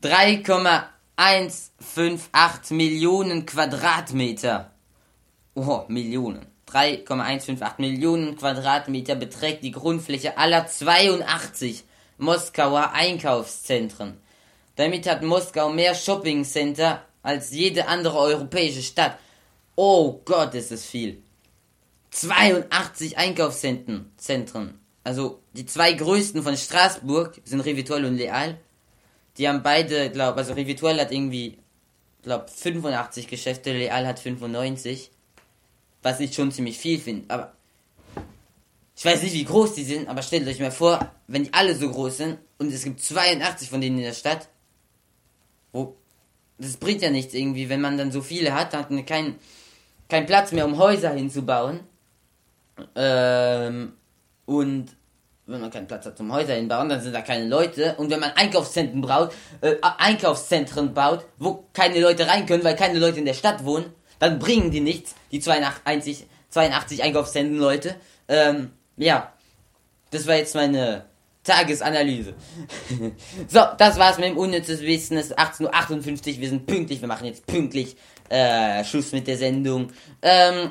[0.00, 4.72] 3,158 Millionen Quadratmeter.
[5.54, 6.44] Oh, Millionen.
[6.66, 11.84] 3,158 Millionen Quadratmeter beträgt die Grundfläche aller 82
[12.18, 14.20] Moskauer Einkaufszentren.
[14.74, 19.18] Damit hat Moskau mehr Shoppingcenter als jede andere europäische Stadt.
[19.76, 21.22] Oh Gott, ist es viel.
[22.10, 24.10] 82 Einkaufszentren.
[24.16, 24.78] Zentren.
[25.04, 28.58] Also die zwei größten von Straßburg sind Revitual und Leal.
[29.38, 31.58] Die haben beide, glaub, also Revitual hat irgendwie,
[32.22, 35.10] glaub, 85 Geschäfte, Leal hat 95.
[36.02, 37.26] Was ich schon ziemlich viel finde.
[37.28, 37.52] Aber
[38.96, 41.74] ich weiß nicht, wie groß die sind, aber stellt euch mal vor, wenn die alle
[41.74, 44.48] so groß sind und es gibt 82 von denen in der Stadt,
[45.72, 45.96] wo
[46.58, 49.36] das bringt ja nichts irgendwie, wenn man dann so viele hat, hat man keinen
[50.10, 51.80] kein Platz mehr, um Häuser hinzubauen.
[52.94, 53.92] Ähm,
[54.46, 54.96] und
[55.46, 57.94] wenn man keinen Platz hat zum Häuser hinbauen, dann sind da keine Leute.
[57.96, 62.98] Und wenn man Einkaufszentren baut, äh, Einkaufszentren baut, wo keine Leute rein können, weil keine
[62.98, 63.86] Leute in der Stadt wohnen,
[64.18, 67.96] dann bringen die nichts, die 82, 82 Einkaufszentren Leute.
[68.28, 69.32] Ähm, ja,
[70.10, 71.04] das war jetzt meine
[71.42, 72.34] Tagesanalyse.
[73.48, 75.16] so, das war's mit dem unnützes Wissen.
[75.16, 77.96] Es ist 18.58 Uhr, wir sind pünktlich, wir machen jetzt pünktlich
[78.28, 79.90] äh, Schluss mit der Sendung.
[80.22, 80.70] Ähm,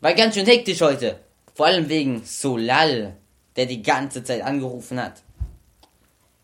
[0.00, 1.18] war ganz schön hektisch heute.
[1.58, 3.16] Vor allem wegen Solal,
[3.56, 5.24] der die ganze Zeit angerufen hat.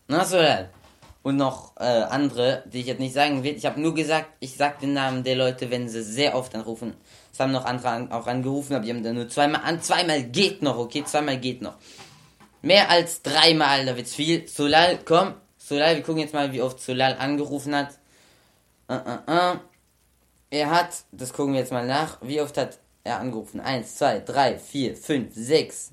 [0.09, 0.69] Na, Solal.
[1.23, 3.55] Und noch äh, andere, die ich jetzt nicht sagen will.
[3.55, 6.95] Ich habe nur gesagt, ich sag den Namen der Leute, wenn sie sehr oft anrufen.
[7.31, 9.81] Es haben noch andere an, auch angerufen, aber die haben dann nur zweimal an.
[9.81, 11.05] Zweimal geht noch, okay?
[11.05, 11.75] Zweimal geht noch.
[12.61, 14.45] Mehr als dreimal, da wird's viel.
[14.49, 15.35] Solal, komm.
[15.57, 17.91] Solal, wir gucken jetzt mal, wie oft Solal angerufen hat.
[18.89, 19.59] Uh, uh, uh.
[20.49, 23.61] Er hat, das gucken wir jetzt mal nach, wie oft hat er angerufen.
[23.61, 25.91] Eins, zwei, drei, vier, fünf, sechs.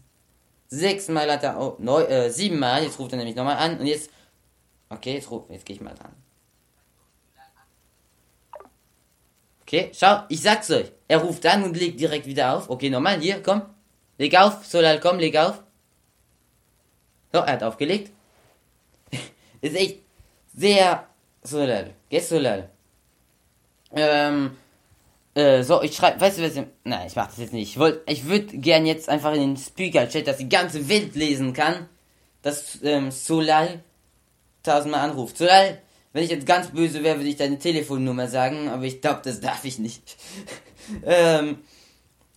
[1.08, 2.82] Mal hat er, oh, neun, äh, sieben Mal.
[2.82, 3.78] Jetzt ruft er nämlich nochmal an.
[3.78, 4.10] Und jetzt,
[4.88, 6.12] okay, jetzt ruf, jetzt gehe ich mal dran.
[9.60, 10.90] Okay, schau, ich sag's euch.
[11.08, 12.70] Er ruft an und legt direkt wieder auf.
[12.70, 13.62] Okay, nochmal, hier, komm.
[14.18, 15.62] Leg auf, Solal, komm, leg auf.
[17.32, 18.10] So, er hat aufgelegt.
[19.60, 20.00] Ist echt
[20.54, 21.06] sehr
[21.42, 21.94] Solal.
[22.08, 22.70] Gell, Solal.
[23.94, 24.56] Ähm,
[25.34, 26.56] äh, so, ich schreibe, weißt du was?
[26.56, 27.76] Ich, nein, ich mach das jetzt nicht.
[27.76, 31.88] Ich ich würde gern jetzt einfach in den Speaker-Chat, dass die ganze Welt lesen kann,
[32.42, 33.82] dass ähm, Solal
[34.62, 35.38] tausendmal anruft.
[35.38, 35.78] Solal,
[36.12, 39.40] wenn ich jetzt ganz böse wäre, würde ich deine Telefonnummer sagen, aber ich glaube, das
[39.40, 40.16] darf ich nicht.
[41.04, 41.60] ähm,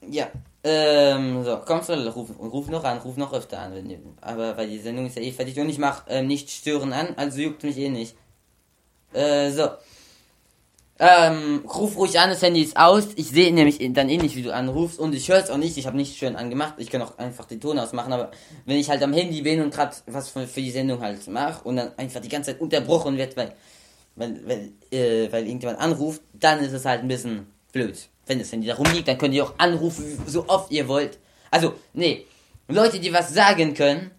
[0.10, 0.28] ja,
[0.64, 4.70] ähm, so, komm Solal, ruf, ruf noch an, ruf noch öfter an, wenn, aber weil
[4.70, 7.64] die Sendung ist ja eh fertig und ich mach äh, nicht stören an, also juckt
[7.64, 8.16] mich eh nicht.
[9.12, 9.68] Äh, so.
[10.98, 13.10] Ähm, ruf ruhig an, das Handy ist aus.
[13.18, 15.78] Ich sehe nämlich dann eh nicht, wie du anrufst und ich höre es auch nicht.
[15.78, 16.76] Ich habe nicht schön angemacht.
[16.78, 18.32] Ich kann auch einfach den Ton ausmachen, aber
[18.66, 21.64] wenn ich halt am Handy bin und gerade was für, für, die Sendung halt mache
[21.66, 23.54] und dann einfach die ganze Zeit unterbrochen wird, weil,
[24.16, 28.08] weil, weil, äh, weil irgendjemand anruft, dann ist es halt ein bisschen blöd.
[28.26, 31.20] Wenn das Handy da rumliegt, dann könnt ihr auch anrufen, so oft ihr wollt.
[31.52, 32.26] Also, nee,
[32.70, 34.12] Leute, die was sagen können,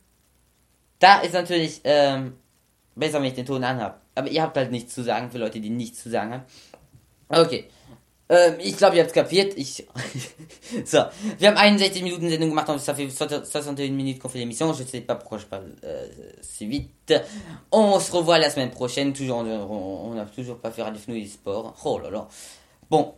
[0.99, 2.35] da ist natürlich ähm,
[2.95, 4.06] besser, wenn ich den Ton anhab.
[4.17, 6.45] Aber ihr habt halt nichts zu sagen für Leute, die nichts zu sagen haben.
[7.29, 7.69] Okay.
[8.29, 9.57] Ähm, ich glaube, ihr habt kapiert.
[9.57, 9.87] Ich.
[10.85, 11.05] so.
[11.39, 14.73] Wir haben 61 Minuten Sendung gemacht, donc ça fait 61 minutes qu'on fait l'émission.
[14.73, 16.09] Je sais pas pourquoi je parle euh,
[16.41, 17.15] si vite.
[17.71, 19.13] On se revoit la semaine prochaine.
[19.13, 21.77] Toujours, on n'a toujours pas fait Radio Fnouille Sport.
[21.85, 22.29] Oh là là.
[22.91, 23.15] Bon.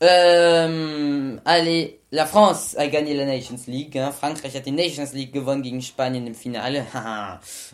[0.00, 3.96] Euh, allez, la France a gagné la Nations League.
[3.96, 4.12] Hein.
[4.12, 6.86] Frankreich hat die Nations League gewonnen gegen Spanien im Finale.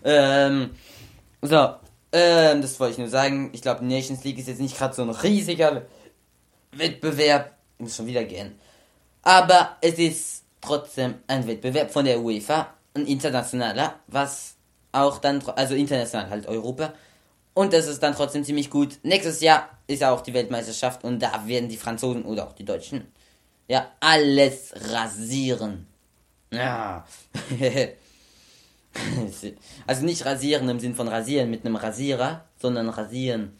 [0.05, 0.71] ähm,
[1.43, 1.75] so,
[2.15, 3.51] ähm, das wollte ich nur sagen.
[3.53, 5.83] Ich glaube, Nations League ist jetzt nicht gerade so ein riesiger
[6.73, 8.59] Wettbewerb, muss schon wieder gehen.
[9.23, 14.55] Aber es ist trotzdem ein Wettbewerb von der UEFA, ein internationaler, was
[14.93, 16.95] auch dann, also international halt Europa.
[17.53, 18.99] Und das ist dann trotzdem ziemlich gut.
[19.03, 23.09] Nächstes Jahr ist auch die Weltmeisterschaft und da werden die Franzosen oder auch die Deutschen
[23.67, 25.89] ja alles rasieren.
[26.53, 27.05] Ja.
[29.87, 33.53] also nicht rasieren im Sinn von rasieren mit einem Rasierer, sondern rasieren.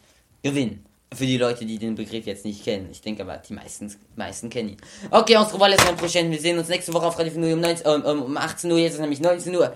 [0.43, 0.85] Gewinn.
[1.15, 2.89] Für die Leute, die den Begriff jetzt nicht kennen.
[2.91, 4.77] Ich denke aber, die meisten, meisten kennen ihn.
[5.11, 6.31] Okay, on se revoit la semaine prochaine.
[6.31, 8.79] Wir sehen uns nächste Woche auf Radio Fenouille um, 19, ähm, ähm, um 18 Uhr.
[8.79, 9.73] Jetzt ist nämlich 19 Uhr.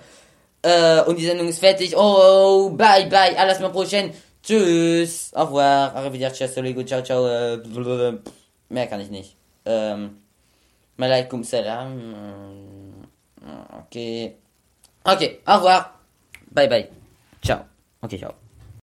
[0.63, 1.97] Äh, und die Sendung ist fertig.
[1.97, 3.39] Oh, bye, bye.
[3.39, 4.13] À la semaine prochaine.
[4.43, 5.33] Tschüss.
[5.35, 5.95] Au revoir.
[5.95, 6.43] Arrivederci.
[6.43, 7.27] Assalamu Ciao, ciao.
[7.29, 8.19] Äh,
[8.69, 9.37] mehr kann ich nicht.
[9.65, 10.19] Ähm,
[10.97, 13.07] Malaikum salam.
[13.87, 14.48] Okay.
[15.05, 15.99] Okay, au revoir.
[16.53, 16.89] Bye bye.
[17.43, 17.61] Ciao.
[18.03, 18.35] Okay, ciao.